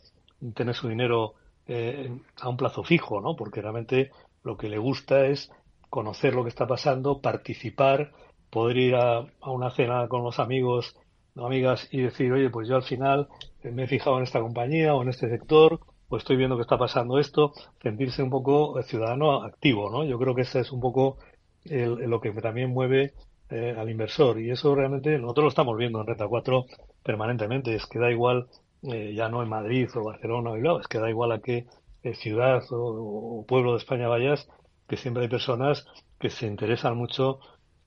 tener 0.54 0.74
su 0.74 0.88
dinero 0.88 1.34
eh, 1.68 2.10
a 2.40 2.48
un 2.48 2.56
plazo 2.56 2.84
fijo, 2.84 3.20
¿no? 3.20 3.36
Porque 3.36 3.60
realmente 3.60 4.10
lo 4.42 4.56
que 4.56 4.68
le 4.68 4.78
gusta 4.78 5.26
es 5.26 5.50
conocer 5.90 6.34
lo 6.34 6.42
que 6.42 6.50
está 6.50 6.66
pasando, 6.66 7.20
participar, 7.20 8.12
poder 8.50 8.76
ir 8.76 8.94
a, 8.94 9.18
a 9.40 9.50
una 9.50 9.70
cena 9.70 10.08
con 10.08 10.22
los 10.22 10.38
amigos 10.38 10.96
o 11.36 11.46
amigas 11.46 11.88
y 11.90 12.02
decir, 12.02 12.32
oye, 12.32 12.50
pues 12.50 12.68
yo 12.68 12.76
al 12.76 12.82
final 12.82 13.28
me 13.62 13.84
he 13.84 13.86
fijado 13.88 14.16
en 14.18 14.24
esta 14.24 14.40
compañía 14.40 14.94
o 14.94 15.02
en 15.02 15.08
este 15.08 15.28
sector 15.28 15.80
pues 16.08 16.22
estoy 16.22 16.36
viendo 16.36 16.56
que 16.56 16.62
está 16.62 16.78
pasando 16.78 17.18
esto, 17.18 17.52
sentirse 17.82 18.22
un 18.22 18.30
poco 18.30 18.80
ciudadano 18.82 19.42
activo, 19.42 19.90
¿no? 19.90 20.04
Yo 20.04 20.18
creo 20.18 20.34
que 20.34 20.42
ese 20.42 20.60
es 20.60 20.72
un 20.72 20.80
poco 20.80 21.18
lo 21.64 22.20
que 22.20 22.30
también 22.32 22.70
mueve 22.70 23.12
eh, 23.50 23.74
al 23.76 23.90
inversor 23.90 24.40
y 24.40 24.50
eso 24.50 24.74
realmente 24.74 25.18
nosotros 25.18 25.44
lo 25.44 25.48
estamos 25.48 25.76
viendo 25.76 26.00
en 26.00 26.06
Renta 26.06 26.28
4 26.28 26.66
permanentemente, 27.02 27.74
es 27.74 27.86
que 27.86 27.98
da 27.98 28.10
igual, 28.10 28.46
eh, 28.82 29.14
ya 29.14 29.28
no 29.28 29.42
en 29.42 29.48
Madrid 29.48 29.88
o 29.94 30.04
Barcelona 30.04 30.50
o 30.50 30.54
Bilbao, 30.54 30.80
es 30.80 30.88
que 30.88 30.98
da 30.98 31.10
igual 31.10 31.32
a 31.32 31.40
qué 31.40 31.66
eh, 32.02 32.14
ciudad 32.14 32.62
o, 32.70 33.44
pueblo 33.48 33.72
de 33.72 33.78
España 33.78 34.08
vayas, 34.08 34.48
que 34.88 34.96
siempre 34.96 35.24
hay 35.24 35.28
personas 35.28 35.86
que 36.18 36.30
se 36.30 36.46
interesan 36.46 36.96
mucho 36.96 37.40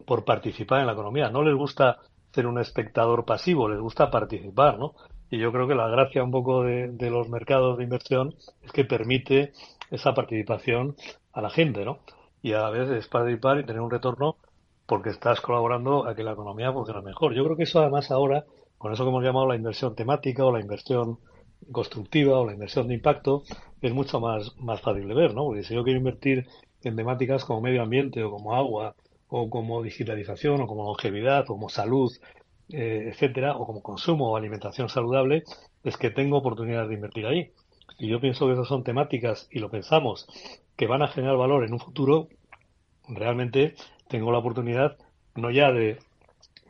por 0.05 0.25
participar 0.25 0.81
en 0.81 0.87
la 0.87 0.93
economía. 0.93 1.29
No 1.29 1.43
les 1.43 1.55
gusta 1.55 1.99
ser 2.31 2.47
un 2.47 2.59
espectador 2.59 3.25
pasivo, 3.25 3.69
les 3.69 3.79
gusta 3.79 4.11
participar, 4.11 4.77
¿no? 4.77 4.93
Y 5.31 5.37
yo 5.37 5.51
creo 5.51 5.67
que 5.67 5.75
la 5.75 5.87
gracia 5.87 6.23
un 6.23 6.31
poco 6.31 6.63
de, 6.63 7.09
los 7.09 7.29
mercados 7.29 7.77
de 7.77 7.83
inversión 7.83 8.35
es 8.61 8.71
que 8.71 8.85
permite 8.85 9.53
esa 9.91 10.13
participación 10.13 10.95
a 11.33 11.41
la 11.41 11.49
gente, 11.49 11.85
¿no? 11.85 11.99
Y 12.41 12.53
a 12.53 12.69
veces 12.69 13.07
participar 13.07 13.59
y 13.59 13.65
tener 13.65 13.81
un 13.81 13.91
retorno 13.91 14.37
porque 14.85 15.09
estás 15.09 15.39
colaborando 15.41 16.07
a 16.07 16.15
que 16.15 16.23
la 16.23 16.31
economía 16.31 16.73
funcione 16.73 17.01
mejor. 17.01 17.35
Yo 17.35 17.43
creo 17.43 17.55
que 17.55 17.63
eso 17.63 17.79
además 17.79 18.09
ahora, 18.11 18.45
con 18.79 18.91
eso 18.91 19.03
que 19.03 19.09
hemos 19.09 19.23
llamado 19.23 19.47
la 19.47 19.55
inversión 19.55 19.95
temática 19.95 20.43
o 20.43 20.51
la 20.51 20.59
inversión 20.59 21.19
constructiva 21.71 22.39
o 22.39 22.45
la 22.47 22.53
inversión 22.53 22.87
de 22.87 22.95
impacto, 22.95 23.43
es 23.81 23.93
mucho 23.93 24.19
más, 24.19 24.57
más 24.57 24.81
fácil 24.81 25.07
de 25.07 25.13
ver, 25.13 25.35
¿no? 25.35 25.45
Porque 25.45 25.63
si 25.63 25.75
yo 25.75 25.83
quiero 25.83 25.99
invertir 25.99 26.47
en 26.81 26.95
temáticas 26.95 27.45
como 27.45 27.61
medio 27.61 27.83
ambiente 27.83 28.23
o 28.23 28.31
como 28.31 28.55
agua 28.55 28.95
o 29.27 29.47
como 29.51 29.83
digitalización 29.83 30.61
o 30.61 30.65
como 30.65 30.85
longevidad 30.85 31.43
o 31.43 31.53
como 31.53 31.69
salud 31.69 32.11
eh, 32.71 33.09
etcétera, 33.09 33.57
o 33.57 33.65
como 33.65 33.81
consumo 33.81 34.29
o 34.29 34.37
alimentación 34.37 34.89
saludable, 34.89 35.43
es 35.83 35.97
que 35.97 36.11
tengo 36.11 36.37
oportunidad 36.37 36.87
de 36.87 36.93
invertir 36.93 37.25
ahí. 37.25 37.51
Y 37.97 38.07
yo 38.07 38.21
pienso 38.21 38.45
que 38.45 38.53
esas 38.53 38.67
son 38.67 38.83
temáticas, 38.83 39.47
y 39.51 39.57
lo 39.57 39.71
pensamos, 39.71 40.27
que 40.77 40.85
van 40.85 41.01
a 41.01 41.07
generar 41.07 41.35
valor 41.35 41.65
en 41.65 41.73
un 41.73 41.79
futuro, 41.79 42.27
realmente 43.07 43.73
tengo 44.07 44.31
la 44.31 44.37
oportunidad 44.37 44.97
no 45.35 45.49
ya 45.49 45.71
de 45.71 45.97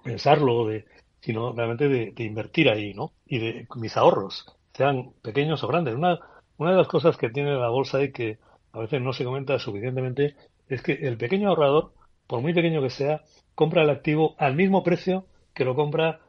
pensarlo, 0.04 0.68
de, 0.68 0.86
sino 1.22 1.54
realmente 1.54 1.88
de, 1.88 2.24
invertir 2.24 2.70
ahí, 2.70 2.94
¿no? 2.94 3.14
Y 3.26 3.40
de 3.40 3.68
mis 3.76 3.98
ahorros, 3.98 4.46
sean 4.74 5.12
pequeños 5.22 5.64
o 5.64 5.68
grandes. 5.68 5.96
Una, 5.96 6.20
una 6.58 6.72
de 6.72 6.78
las 6.78 6.88
cosas 6.88 7.18
que 7.18 7.30
tiene 7.30 7.54
la 7.56 7.70
bolsa 7.70 8.02
y 8.02 8.12
que 8.12 8.40
a 8.72 8.80
veces 8.80 9.02
no 9.02 9.14
se 9.14 9.26
comenta 9.26 9.60
suficientemente 9.60 10.36
es 10.68 10.82
que 10.82 10.94
el 10.94 11.18
pequeño 11.18 11.50
ahorrador, 11.50 11.94
por 12.28 12.42
muy 12.42 12.54
pequeño 12.54 12.82
que 12.82 12.90
sea, 12.90 13.24
compra 13.56 13.84
el 13.84 13.90
activo 13.90 14.36
al 14.38 14.56
mismo 14.56 14.84
precio 14.84 15.26
que 15.54 15.66
lo 15.66 15.76
compra 15.76 16.22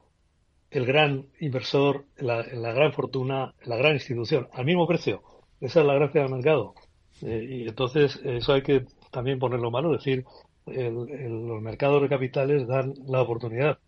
el 0.70 0.86
gran 0.86 1.26
inversor, 1.40 2.06
la, 2.16 2.44
la 2.52 2.72
gran 2.72 2.92
fortuna, 2.92 3.54
la 3.64 3.76
gran 3.76 3.94
institución, 3.94 4.48
al 4.52 4.64
mismo 4.64 4.86
precio. 4.86 5.22
Esa 5.60 5.80
es 5.80 5.86
la 5.86 5.94
gracia 5.94 6.22
del 6.22 6.30
mercado. 6.30 6.74
Eh, 7.22 7.46
y 7.48 7.68
entonces 7.68 8.20
eso 8.24 8.52
hay 8.52 8.62
que 8.62 8.86
también 9.10 9.38
ponerlo 9.38 9.68
en 9.68 9.72
mano, 9.72 9.94
es 9.94 10.04
decir, 10.04 10.24
los 10.66 11.60
mercados 11.60 12.02
de 12.02 12.08
capitales 12.08 12.66
dan 12.66 12.94
la 13.06 13.22
oportunidad 13.22 13.78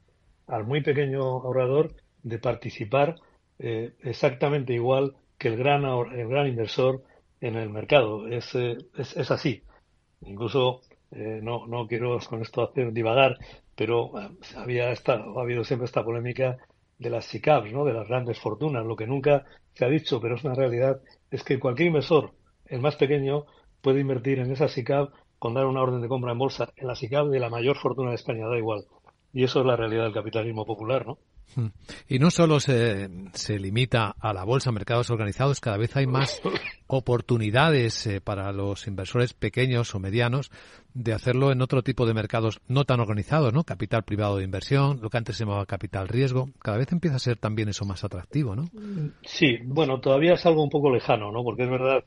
al 0.46 0.64
muy 0.64 0.82
pequeño 0.82 1.22
ahorrador 1.22 1.94
de 2.22 2.38
participar 2.38 3.16
eh, 3.58 3.94
exactamente 4.02 4.72
igual 4.72 5.16
que 5.38 5.48
el 5.48 5.56
gran, 5.56 5.84
el 5.84 6.28
gran 6.28 6.46
inversor 6.46 7.02
en 7.40 7.56
el 7.56 7.70
mercado. 7.70 8.28
Es, 8.28 8.54
eh, 8.54 8.76
es, 8.96 9.16
es 9.16 9.30
así. 9.30 9.62
Incluso 10.20 10.82
no, 11.14 11.66
no 11.66 11.86
quiero 11.86 12.18
con 12.26 12.40
esto 12.40 12.62
hacer 12.62 12.90
divagar, 12.90 13.36
pero 13.74 14.18
eh, 14.18 14.28
había 14.56 14.90
ha 14.90 15.40
habido 15.40 15.64
siempre 15.64 15.86
esta 15.86 16.04
polémica 16.04 16.58
de 16.98 17.10
las 17.10 17.24
SICAPs, 17.26 17.72
¿no? 17.72 17.84
de 17.84 17.92
las 17.92 18.08
grandes 18.08 18.38
fortunas. 18.38 18.84
Lo 18.86 18.96
que 18.96 19.06
nunca 19.06 19.44
se 19.74 19.84
ha 19.84 19.88
dicho, 19.88 20.20
pero 20.20 20.36
es 20.36 20.44
una 20.44 20.54
realidad, 20.54 21.00
es 21.30 21.42
que 21.42 21.58
cualquier 21.58 21.88
inversor, 21.88 22.32
el 22.66 22.80
más 22.80 22.96
pequeño, 22.96 23.46
puede 23.80 24.00
invertir 24.00 24.38
en 24.38 24.52
esa 24.52 24.68
SICAP 24.68 25.12
con 25.38 25.54
dar 25.54 25.66
una 25.66 25.82
orden 25.82 26.00
de 26.00 26.08
compra 26.08 26.32
en 26.32 26.38
bolsa 26.38 26.72
en 26.76 26.86
la 26.86 26.94
SICAP 26.94 27.28
de 27.28 27.40
la 27.40 27.50
mayor 27.50 27.76
fortuna 27.76 28.10
de 28.10 28.16
España, 28.16 28.46
da 28.46 28.56
igual. 28.56 28.84
Y 29.32 29.44
eso 29.44 29.60
es 29.60 29.66
la 29.66 29.76
realidad 29.76 30.04
del 30.04 30.12
capitalismo 30.12 30.66
popular, 30.66 31.06
¿no? 31.06 31.18
Hmm. 31.56 31.68
Y 32.08 32.18
no 32.18 32.30
solo 32.30 32.60
se, 32.60 33.08
se, 33.34 33.58
limita 33.58 34.14
a 34.18 34.32
la 34.32 34.44
bolsa, 34.44 34.72
mercados 34.72 35.10
organizados, 35.10 35.60
cada 35.60 35.76
vez 35.76 35.96
hay 35.96 36.06
más 36.06 36.40
oportunidades 36.86 38.06
eh, 38.06 38.20
para 38.20 38.52
los 38.52 38.86
inversores 38.86 39.34
pequeños 39.34 39.94
o 39.94 39.98
medianos 39.98 40.50
de 40.94 41.12
hacerlo 41.12 41.52
en 41.52 41.62
otro 41.62 41.82
tipo 41.82 42.06
de 42.06 42.14
mercados 42.14 42.60
no 42.68 42.84
tan 42.84 43.00
organizados, 43.00 43.52
¿no? 43.52 43.64
Capital 43.64 44.02
privado 44.02 44.38
de 44.38 44.44
inversión, 44.44 45.00
lo 45.02 45.10
que 45.10 45.18
antes 45.18 45.36
se 45.36 45.44
llamaba 45.44 45.66
capital 45.66 46.08
riesgo. 46.08 46.48
Cada 46.60 46.78
vez 46.78 46.92
empieza 46.92 47.16
a 47.16 47.20
ser 47.20 47.38
también 47.38 47.68
eso 47.68 47.84
más 47.84 48.04
atractivo, 48.04 48.54
¿no? 48.54 48.64
Sí, 49.22 49.58
bueno, 49.64 50.00
todavía 50.00 50.34
es 50.34 50.44
algo 50.46 50.62
un 50.62 50.70
poco 50.70 50.90
lejano, 50.90 51.32
¿no? 51.32 51.42
Porque 51.42 51.64
es 51.64 51.70
verdad 51.70 52.04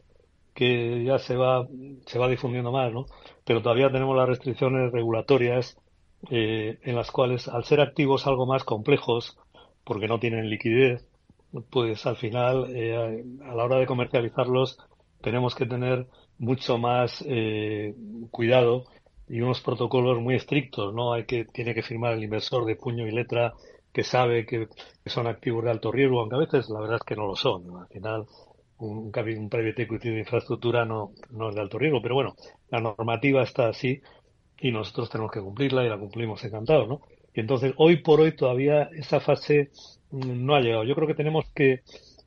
que 0.53 1.03
ya 1.03 1.17
se 1.19 1.35
va, 1.35 1.67
se 2.05 2.17
va 2.17 2.29
difundiendo 2.29 2.71
más, 2.71 2.91
¿no? 2.91 3.05
Pero 3.43 3.61
todavía 3.61 3.91
tenemos 3.91 4.15
las 4.15 4.29
restricciones 4.29 4.91
regulatorias 4.91 5.77
eh, 6.29 6.79
en 6.83 6.95
las 6.95 7.11
cuales, 7.11 7.47
al 7.47 7.63
ser 7.65 7.81
activos 7.81 8.27
algo 8.27 8.45
más 8.45 8.63
complejos, 8.63 9.37
porque 9.83 10.07
no 10.07 10.19
tienen 10.19 10.49
liquidez, 10.49 11.05
pues 11.69 12.05
al 12.05 12.17
final, 12.17 12.67
eh, 12.75 13.23
a 13.43 13.55
la 13.55 13.63
hora 13.63 13.77
de 13.77 13.85
comercializarlos, 13.85 14.77
tenemos 15.21 15.55
que 15.55 15.65
tener 15.65 16.07
mucho 16.37 16.77
más 16.77 17.23
eh, 17.27 17.95
cuidado 18.31 18.85
y 19.27 19.41
unos 19.41 19.61
protocolos 19.61 20.19
muy 20.19 20.35
estrictos, 20.35 20.93
¿no? 20.93 21.13
Hay 21.13 21.25
que, 21.25 21.45
tiene 21.45 21.73
que 21.73 21.81
firmar 21.81 22.13
el 22.13 22.23
inversor 22.23 22.65
de 22.65 22.75
puño 22.75 23.07
y 23.07 23.11
letra 23.11 23.53
que 23.93 24.03
sabe 24.03 24.45
que, 24.45 24.67
son 25.05 25.27
activos 25.27 25.63
de 25.63 25.71
alto 25.71 25.91
riesgo, 25.91 26.19
aunque 26.19 26.35
a 26.35 26.39
veces 26.39 26.69
la 26.69 26.79
verdad 26.81 26.97
es 26.97 27.03
que 27.03 27.15
no 27.15 27.27
lo 27.27 27.35
son. 27.35 27.63
Al 27.77 27.87
final, 27.87 28.25
un, 28.79 29.11
un 29.13 29.49
private 29.49 29.83
equity 29.83 30.09
de 30.09 30.19
infraestructura 30.19 30.85
no, 30.85 31.11
no 31.31 31.49
es 31.49 31.55
de 31.55 31.61
alto 31.61 31.79
riesgo, 31.79 32.01
pero 32.01 32.15
bueno, 32.15 32.35
la 32.69 32.81
normativa 32.81 33.41
está 33.43 33.69
así 33.69 34.01
y 34.59 34.71
nosotros 34.71 35.09
tenemos 35.09 35.31
que 35.31 35.41
cumplirla 35.41 35.83
y 35.85 35.89
la 35.89 35.97
cumplimos 35.97 36.43
encantados, 36.43 36.87
¿no? 36.87 37.01
Y 37.33 37.41
entonces, 37.41 37.73
hoy 37.77 37.97
por 37.97 38.21
hoy 38.21 38.35
todavía 38.35 38.89
esa 38.93 39.19
fase 39.19 39.71
mm, 40.11 40.45
no 40.45 40.55
ha 40.55 40.61
llegado. 40.61 40.83
Yo 40.83 40.95
creo 40.95 41.07
que 41.07 41.15
tenemos 41.15 41.45
que 41.53 41.81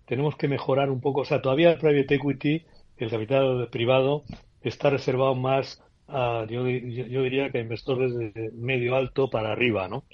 tenemos 0.07 0.37
que 0.37 0.49
mejorar 0.49 0.91
un 0.91 1.01
poco, 1.01 1.21
o 1.21 1.25
sea, 1.27 1.43
todavía 1.43 1.73
el 1.73 1.79
private 1.79 2.14
equity, 2.14 2.64
el 2.97 3.11
capital 3.11 3.69
privado, 3.71 4.25
está 4.62 4.88
reservado 4.91 5.35
más 5.35 5.83
a, 6.09 6.47
yo, 6.49 6.67
yo 6.67 7.23
diría 7.23 7.51
que 7.51 7.59
a 7.59 7.61
inversores 7.61 8.14
de 8.17 8.51
medio 8.55 8.97
alto 8.97 9.29
para 9.29 9.53
arriba, 9.53 9.87
¿no? 9.87 10.05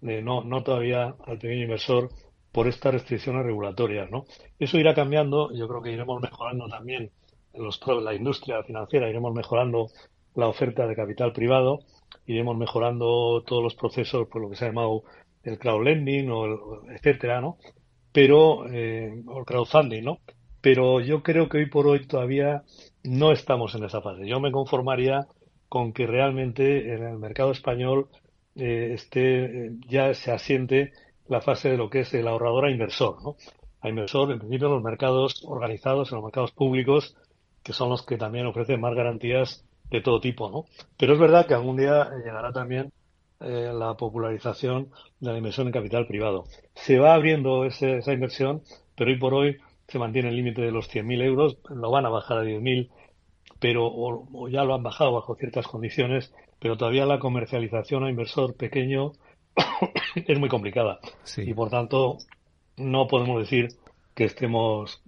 no, 0.00 0.44
no 0.44 0.62
todavía 0.62 1.14
al 1.26 1.38
pequeño 1.38 1.64
inversor 1.64 2.10
por 2.52 2.68
estas 2.68 2.94
restricciones 2.94 3.44
regulatorias, 3.44 4.10
¿no? 4.10 4.24
Eso 4.58 4.78
irá 4.78 4.94
cambiando, 4.94 5.52
yo 5.52 5.68
creo 5.68 5.82
que 5.82 5.92
iremos 5.92 6.20
mejorando 6.20 6.68
también 6.68 7.10
los, 7.54 7.80
la 8.02 8.14
industria 8.14 8.62
financiera, 8.62 9.08
iremos 9.08 9.34
mejorando 9.34 9.88
la 10.34 10.48
oferta 10.48 10.86
de 10.86 10.96
capital 10.96 11.32
privado, 11.32 11.80
iremos 12.26 12.56
mejorando 12.56 13.42
todos 13.46 13.62
los 13.62 13.74
procesos 13.74 14.28
por 14.28 14.42
lo 14.42 14.50
que 14.50 14.56
se 14.56 14.64
ha 14.64 14.68
llamado 14.68 15.02
el 15.42 15.58
crowdlending 15.58 16.30
o 16.30 16.44
el, 16.44 16.58
etcétera, 16.94 17.40
¿no? 17.40 17.58
Pero, 18.12 18.68
eh, 18.70 19.22
o 19.26 19.38
el 19.38 19.44
crowdfunding, 19.44 20.02
¿no? 20.02 20.18
Pero 20.60 21.00
yo 21.00 21.22
creo 21.22 21.48
que 21.48 21.58
hoy 21.58 21.66
por 21.66 21.86
hoy 21.86 22.06
todavía 22.06 22.62
no 23.02 23.32
estamos 23.32 23.74
en 23.74 23.84
esa 23.84 24.02
fase. 24.02 24.26
Yo 24.26 24.40
me 24.40 24.52
conformaría 24.52 25.26
con 25.68 25.92
que 25.92 26.06
realmente 26.06 26.92
en 26.94 27.04
el 27.04 27.18
mercado 27.18 27.52
español 27.52 28.08
eh, 28.56 28.92
esté, 28.94 29.44
eh, 29.44 29.70
ya 29.88 30.12
se 30.14 30.32
asiente 30.32 30.92
la 31.28 31.40
fase 31.40 31.70
de 31.70 31.76
lo 31.76 31.88
que 31.88 32.00
es 32.00 32.12
el 32.12 32.26
ahorrador 32.28 32.66
a 32.66 32.70
inversor, 32.70 33.22
¿no? 33.22 33.36
A 33.80 33.88
inversor, 33.88 34.30
en 34.32 34.40
principio, 34.40 34.66
en 34.66 34.74
los 34.74 34.82
mercados 34.82 35.42
organizados, 35.46 36.10
en 36.10 36.16
los 36.16 36.24
mercados 36.24 36.52
públicos, 36.52 37.16
que 37.62 37.72
son 37.72 37.88
los 37.88 38.04
que 38.04 38.18
también 38.18 38.46
ofrecen 38.46 38.80
más 38.80 38.94
garantías 38.94 39.64
de 39.90 40.00
todo 40.00 40.20
tipo, 40.20 40.50
¿no? 40.50 40.64
Pero 40.96 41.14
es 41.14 41.18
verdad 41.18 41.46
que 41.46 41.54
algún 41.54 41.76
día 41.76 42.10
llegará 42.24 42.52
también 42.52 42.92
eh, 43.40 43.72
la 43.74 43.94
popularización 43.94 44.90
de 45.18 45.32
la 45.32 45.38
inversión 45.38 45.66
en 45.66 45.72
capital 45.72 46.06
privado. 46.06 46.44
Se 46.74 46.98
va 46.98 47.14
abriendo 47.14 47.64
esa 47.64 48.12
inversión, 48.12 48.62
pero 48.94 49.10
hoy 49.10 49.18
por 49.18 49.34
hoy 49.34 49.56
se 49.88 49.98
mantiene 49.98 50.28
el 50.28 50.36
límite 50.36 50.62
de 50.62 50.70
los 50.70 50.88
100.000 50.88 51.22
euros, 51.22 51.58
lo 51.68 51.90
van 51.90 52.06
a 52.06 52.10
bajar 52.10 52.38
a 52.38 52.44
10.000, 52.44 52.90
pero 53.58 53.86
o, 53.86 54.48
ya 54.48 54.64
lo 54.64 54.74
han 54.74 54.82
bajado 54.82 55.12
bajo 55.12 55.34
ciertas 55.34 55.66
condiciones, 55.66 56.32
pero 56.60 56.76
todavía 56.76 57.06
la 57.06 57.18
comercialización 57.18 58.04
a 58.04 58.10
inversor 58.10 58.54
pequeño 58.54 59.12
es 60.14 60.38
muy 60.38 60.48
complicada 60.48 61.00
y 61.36 61.52
por 61.54 61.70
tanto 61.70 62.18
no 62.76 63.08
podemos 63.08 63.40
decir 63.40 63.68
que 64.14 64.24
estemos 64.24 65.02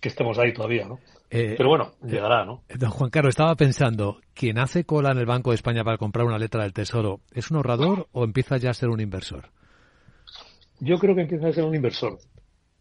que 0.00 0.08
estemos 0.08 0.38
ahí 0.38 0.52
todavía, 0.52 0.86
¿no? 0.86 0.98
Eh, 1.30 1.54
Pero 1.56 1.68
bueno, 1.68 1.92
eh, 2.02 2.08
llegará, 2.10 2.44
¿no? 2.44 2.62
Don 2.78 2.90
Juan 2.90 3.10
Carlos, 3.10 3.30
estaba 3.30 3.54
pensando, 3.56 4.20
¿quién 4.34 4.58
hace 4.58 4.84
cola 4.84 5.10
en 5.10 5.18
el 5.18 5.26
Banco 5.26 5.50
de 5.50 5.56
España 5.56 5.82
para 5.82 5.98
comprar 5.98 6.26
una 6.26 6.38
letra 6.38 6.62
del 6.62 6.72
Tesoro, 6.72 7.20
¿es 7.32 7.50
un 7.50 7.56
ahorrador 7.56 8.06
o 8.12 8.24
empieza 8.24 8.56
ya 8.58 8.70
a 8.70 8.74
ser 8.74 8.90
un 8.90 9.00
inversor? 9.00 9.50
Yo 10.78 10.98
creo 10.98 11.14
que 11.14 11.22
empieza 11.22 11.48
a 11.48 11.52
ser 11.52 11.64
un 11.64 11.74
inversor. 11.74 12.18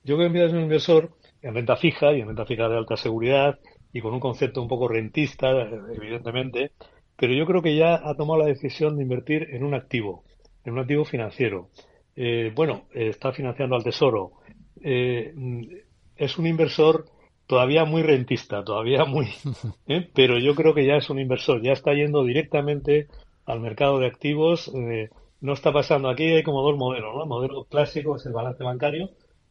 Yo 0.04 0.16
creo 0.16 0.20
que 0.20 0.26
empieza 0.26 0.48
a 0.48 0.50
ser 0.50 0.58
un 0.58 0.64
inversor 0.64 1.12
en 1.42 1.56
renta 1.56 1.76
fija 1.76 2.14
y 2.14 2.22
en 2.22 2.28
renta 2.28 2.46
fija 2.46 2.70
de 2.70 2.78
alta 2.78 2.98
seguridad 2.98 3.60
y 3.92 4.02
con 4.02 4.14
un 4.14 4.20
concepto 4.20 4.62
un 4.62 4.68
poco 4.68 4.88
rentista, 4.88 5.50
evidentemente, 5.96 6.72
pero 7.16 7.34
yo 7.34 7.46
creo 7.46 7.62
que 7.62 7.76
ya 7.76 7.96
ha 7.96 8.14
tomado 8.16 8.42
la 8.42 8.48
decisión 8.48 8.98
de 8.98 9.04
invertir 9.04 9.48
en 9.52 9.64
un 9.64 9.74
activo, 9.74 10.24
en 10.66 10.74
un 10.74 10.80
activo 10.80 11.06
financiero. 11.06 11.70
Eh, 12.16 12.52
bueno, 12.54 12.84
está 12.92 13.32
financiando 13.32 13.76
al 13.76 13.84
Tesoro. 13.84 14.34
es 14.82 16.38
un 16.38 16.48
inversor 16.48 17.06
todavía 17.48 17.86
muy 17.86 18.04
rentista, 18.04 18.64
todavía 18.64 19.06
muy, 19.06 19.28
¿eh? 19.88 20.10
pero 20.14 20.40
yo 20.40 20.56
creo 20.56 20.74
que 20.74 20.86
ya 20.86 20.96
es 20.96 21.10
un 21.10 21.20
inversor, 21.20 21.62
ya 21.62 21.74
está 21.74 21.94
yendo 21.94 22.24
directamente 22.24 23.08
al 23.46 23.60
mercado 23.60 24.00
de 24.00 24.08
activos. 24.08 24.72
Eh, 24.74 25.10
no 25.42 25.54
está 25.54 25.72
pasando 25.72 26.10
aquí, 26.10 26.26
hay 26.26 26.44
como 26.44 26.62
dos 26.62 26.78
modelos, 26.78 27.14
¿no? 27.14 27.24
El 27.24 27.30
modelo 27.30 27.66
clásico 27.66 28.16
es 28.16 28.26
el 28.26 28.34
balance 28.34 28.64
bancario, 28.64 29.10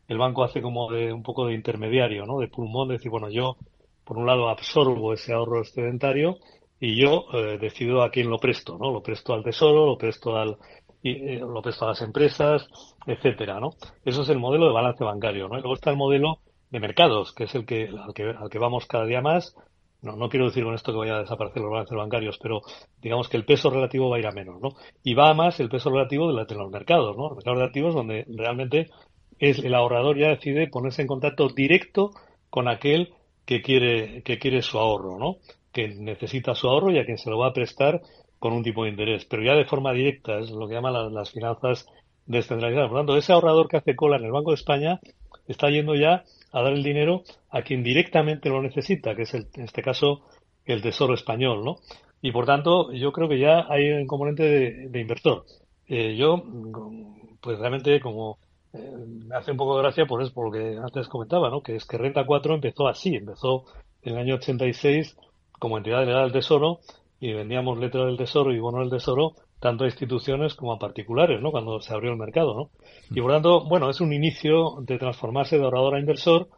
el 0.09 0.19
banco 0.19 0.43
hace 0.43 0.61
como 0.61 0.91
de 0.91 1.13
un 1.13 1.23
poco 1.23 1.47
de 1.47 1.55
intermediario, 1.55 2.27
¿no? 2.27 2.39
De 2.39 2.49
pulmón, 2.49 2.89
de 2.89 2.95
decir, 2.95 3.11
bueno, 3.11 3.31
yo 3.31 3.57
por 4.05 4.19
un 4.19 4.27
lado 4.27 4.49
absorbo 4.49 5.13
ese 5.13 5.33
ahorro 5.33 5.61
excedentario 5.61 6.39
y 6.81 7.01
yo 7.01 7.27
eh, 7.33 7.59
decido 7.59 8.03
a 8.03 8.11
quién 8.11 8.29
lo 8.29 8.39
presto, 8.39 8.77
¿no? 8.79 8.91
Lo 8.91 9.03
presto 9.03 9.35
al 9.35 9.45
tesoro, 9.45 9.87
lo 9.87 9.97
presto 9.97 10.37
al 10.37 10.59
lo 11.03 11.61
presto 11.61 11.85
a 11.85 11.89
las 11.89 12.01
empresas, 12.01 12.67
etcétera, 13.07 13.61
¿no? 13.61 13.75
Eso 14.07 14.23
es 14.23 14.29
el 14.31 14.39
modelo 14.39 14.67
de 14.67 14.73
balance 14.73 15.05
bancario, 15.05 15.49
¿no? 15.49 15.59
Y 15.59 15.61
luego 15.61 15.75
está 15.75 15.91
el 15.91 15.99
modelo 15.99 16.39
de 16.71 16.81
mercados, 16.81 17.33
que 17.33 17.45
es 17.45 17.55
el 17.55 17.67
que 17.67 17.89
al, 17.89 18.15
que 18.15 18.25
al 18.25 18.51
que 18.51 18.59
vamos 18.59 18.87
cada 18.87 19.07
día 19.07 19.21
más. 19.21 19.55
No, 20.03 20.17
no 20.17 20.29
quiero 20.29 20.47
decir 20.47 20.65
con 20.65 20.75
esto 20.75 20.93
que 20.93 20.99
vaya 20.99 21.17
a 21.17 21.21
desaparecer 21.21 21.63
los 21.63 21.71
balances 21.71 21.97
bancarios, 21.97 22.39
pero 22.43 22.61
digamos 23.01 23.29
que 23.29 23.39
el 23.39 23.47
peso 23.47 23.71
relativo 23.71 24.11
va 24.11 24.17
a 24.17 24.19
ir 24.19 24.27
a 24.27 24.33
menos, 24.33 24.61
¿no? 24.61 24.71
Y 25.03 25.15
va 25.15 25.31
a 25.31 25.35
más 25.35 25.61
el 25.61 25.71
peso 25.71 25.91
relativo 25.91 26.31
de, 26.31 26.55
los 26.55 26.71
mercados, 26.71 27.17
¿no? 27.17 27.29
Los 27.29 27.37
mercados 27.37 27.59
relativos 27.59 27.95
donde 27.95 28.27
realmente 28.29 28.91
es 29.39 29.59
el 29.61 29.75
ahorrador 29.75 30.19
ya 30.19 30.29
decide 30.29 30.69
ponerse 30.69 31.01
en 31.01 31.09
contacto 31.09 31.49
directo 31.49 32.11
con 32.51 32.69
aquel 32.69 33.15
que 33.47 33.63
quiere, 33.63 34.23
que 34.23 34.39
quiere 34.39 34.61
su 34.61 34.79
ahorro, 34.79 35.19
¿no? 35.19 35.37
Que 35.73 35.89
necesita 35.89 36.55
su 36.55 36.69
ahorro 36.69 36.91
y 36.91 36.99
a 36.99 37.07
quien 37.07 37.19
se 37.19 37.31
lo 37.31 37.39
va 37.39 37.49
a 37.49 37.55
prestar 37.55 38.03
con 38.39 38.53
un 38.53 38.63
tipo 38.63 38.85
de 38.85 38.91
interés, 38.91 39.25
pero 39.25 39.43
ya 39.43 39.55
de 39.55 39.65
forma 39.65 39.93
directa, 39.93 40.39
es 40.39 40.51
lo 40.51 40.69
que 40.69 40.75
llaman 40.75 40.93
las, 40.93 41.11
las 41.13 41.31
finanzas 41.31 41.87
descentralizadas. 42.27 42.89
Por 42.89 42.99
lo 42.99 43.01
tanto, 43.01 43.17
ese 43.17 43.33
ahorrador 43.33 43.69
que 43.69 43.79
hace 43.79 43.97
cola 43.97 44.19
en 44.19 44.25
el 44.25 44.33
Banco 44.33 44.51
de 44.51 44.57
España 44.57 45.01
está 45.49 45.71
yendo 45.71 45.95
ya 45.95 46.25
a 46.55 46.63
dar 46.63 46.73
el 46.73 46.85
dinero 46.85 47.25
a 47.51 47.63
quien 47.63 47.83
directamente 47.83 48.49
lo 48.49 48.63
necesita, 48.63 49.15
que 49.15 49.23
es 49.23 49.35
en 49.35 49.49
este 49.57 49.83
caso 49.83 50.23
el 50.65 50.81
Tesoro 50.81 51.15
español, 51.15 51.65
¿no? 51.65 51.77
Y 52.23 52.33
por 52.33 52.47
tanto, 52.47 52.93
yo 52.93 53.13
creo 53.13 53.29
que 53.29 53.39
ya 53.39 53.67
hay 53.69 53.91
un 53.91 54.07
componente 54.07 54.45
de, 54.89 55.01
inversor. 55.01 55.45
Eh, 55.89 56.17
yo, 56.17 56.43
pues 57.41 57.59
realmente 57.59 58.01
como 58.01 58.39
eh, 58.73 58.79
me 59.27 59.37
hace 59.37 59.51
un 59.51 59.57
poco 59.57 59.77
de 59.77 59.83
gracia 59.83 60.07
por 60.07 60.23
eso, 60.23 60.33
por 60.33 60.47
lo 60.47 60.53
que 60.53 60.79
antes 60.79 61.09
comentaba, 61.09 61.51
¿no? 61.51 61.61
Que 61.61 61.77
es 61.77 61.85
que 61.85 61.99
Renta 61.99 62.25
4 62.25 62.55
empezó 62.55 62.89
así, 62.89 63.17
empezó 63.17 63.65
en 64.03 64.15
el 64.15 64.21
año 64.21 64.37
86 64.37 65.17
como 65.59 65.77
entidad 65.77 66.01
delegada 66.01 66.23
del 66.23 66.33
Tesoro 66.33 66.79
y 67.21 67.33
vendíamos 67.33 67.79
letras 67.79 68.07
del 68.07 68.17
Tesoro 68.17 68.55
y 68.55 68.61
bonos 68.61 68.83
del 68.83 68.99
Tesoro 68.99 69.35
tanto 69.61 69.85
a 69.85 69.87
instituciones 69.87 70.55
como 70.55 70.73
a 70.73 70.79
particulares, 70.79 71.41
¿no? 71.41 71.51
Cuando 71.51 71.81
se 71.81 71.93
abrió 71.95 72.11
el 72.11 72.19
mercado, 72.19 72.55
¿no? 72.55 72.71
Y 73.11 73.21
por 73.21 73.33
tanto, 73.33 73.65
bueno, 73.65 73.91
es 73.91 74.01
un 74.01 74.13
inicio 74.13 74.77
de 74.81 74.99
transformarse 74.99 75.59
de 75.59 75.65
ahorrador 75.65 75.95
a 75.95 76.01
inversor 76.01 76.49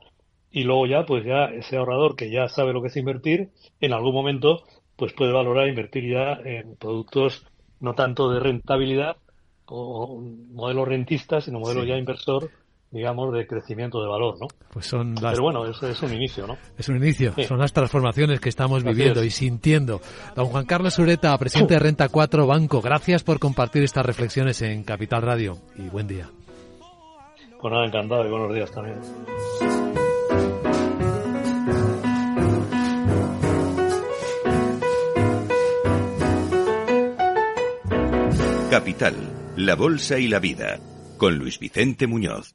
y 0.50 0.64
luego 0.64 0.86
ya, 0.86 1.04
pues 1.04 1.24
ya 1.24 1.46
ese 1.46 1.76
ahorrador 1.76 2.16
que 2.16 2.30
ya 2.30 2.48
sabe 2.48 2.72
lo 2.72 2.82
que 2.82 2.88
es 2.88 2.96
invertir, 2.96 3.50
en 3.80 3.92
algún 3.92 4.14
momento, 4.14 4.62
pues 4.96 5.12
puede 5.12 5.32
valorar 5.32 5.68
invertir 5.68 6.10
ya 6.10 6.32
en 6.44 6.76
productos 6.76 7.46
no 7.80 7.94
tanto 7.94 8.30
de 8.30 8.40
rentabilidad 8.40 9.16
o 9.66 10.20
modelos 10.52 10.88
rentistas, 10.88 11.44
sino 11.44 11.60
modelo 11.60 11.84
ya 11.84 11.96
inversor 11.96 12.50
digamos, 12.90 13.32
de 13.32 13.46
crecimiento 13.46 14.00
de 14.00 14.08
valor, 14.08 14.36
¿no? 14.40 14.46
Pues 14.72 14.86
son 14.86 15.14
Pero 15.14 15.42
bueno, 15.42 15.66
es, 15.66 15.82
es 15.82 16.02
un 16.02 16.12
inicio, 16.14 16.46
¿no? 16.46 16.56
Es 16.78 16.88
un 16.88 16.96
inicio, 16.96 17.34
son 17.46 17.58
las 17.58 17.72
transformaciones 17.72 18.40
que 18.40 18.48
estamos 18.48 18.84
viviendo 18.84 19.22
y 19.24 19.30
sintiendo. 19.30 20.00
Don 20.34 20.46
Juan 20.46 20.64
Carlos 20.66 20.98
Ureta, 20.98 21.36
presidente 21.38 21.74
de 21.74 21.80
Renta 21.80 22.08
4 22.08 22.46
Banco, 22.46 22.80
gracias 22.80 23.22
por 23.22 23.38
compartir 23.38 23.82
estas 23.82 24.06
reflexiones 24.06 24.62
en 24.62 24.84
Capital 24.84 25.22
Radio 25.22 25.58
y 25.76 25.88
buen 25.88 26.06
día. 26.06 26.30
Pues 27.60 27.72
nada, 27.72 27.86
encantado 27.86 28.26
y 28.26 28.30
buenos 28.30 28.54
días 28.54 28.70
también. 28.70 29.00
Capital, 38.70 39.14
la 39.56 39.74
Bolsa 39.74 40.18
y 40.18 40.28
la 40.28 40.38
Vida, 40.38 40.78
con 41.16 41.38
Luis 41.38 41.58
Vicente 41.58 42.06
Muñoz. 42.06 42.54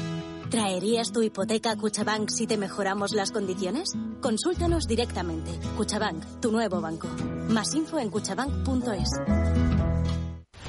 ¿Traerías 0.91 1.13
tu 1.13 1.21
hipoteca 1.21 1.71
a 1.71 1.77
Cuchabank 1.77 2.29
si 2.29 2.47
te 2.47 2.57
mejoramos 2.57 3.13
las 3.13 3.31
condiciones? 3.31 3.93
Consúltanos 4.19 4.87
directamente. 4.87 5.57
Cuchabank, 5.77 6.41
tu 6.41 6.51
nuevo 6.51 6.81
banco. 6.81 7.07
Más 7.47 7.73
info 7.75 7.97
en 7.97 8.09
cuchabank.es. 8.09 9.09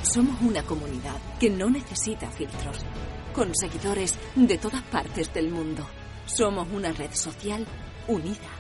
Somos 0.05 0.41
una 0.43 0.63
comunidad 0.63 1.17
que 1.41 1.51
no 1.51 1.69
necesita 1.69 2.31
filtros, 2.31 2.87
con 3.35 3.53
seguidores 3.53 4.17
de 4.37 4.59
todas 4.59 4.83
partes 4.83 5.35
del 5.35 5.51
mundo. 5.51 5.85
Somos 6.27 6.69
una 6.73 6.93
red 6.93 7.13
social 7.13 7.67
unida, 8.07 8.53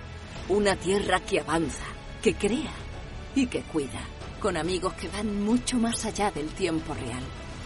una 0.49 0.75
tierra 0.75 1.21
que 1.21 1.39
avanza, 1.39 1.85
que 2.21 2.35
crea 2.35 2.73
y 3.37 3.47
que 3.47 3.63
cuida, 3.63 4.01
con 4.41 4.57
amigos 4.57 4.95
que 4.95 5.07
van 5.07 5.45
mucho 5.45 5.79
más 5.79 6.05
allá 6.07 6.33
del 6.33 6.49
tiempo 6.49 6.93
real 6.93 7.23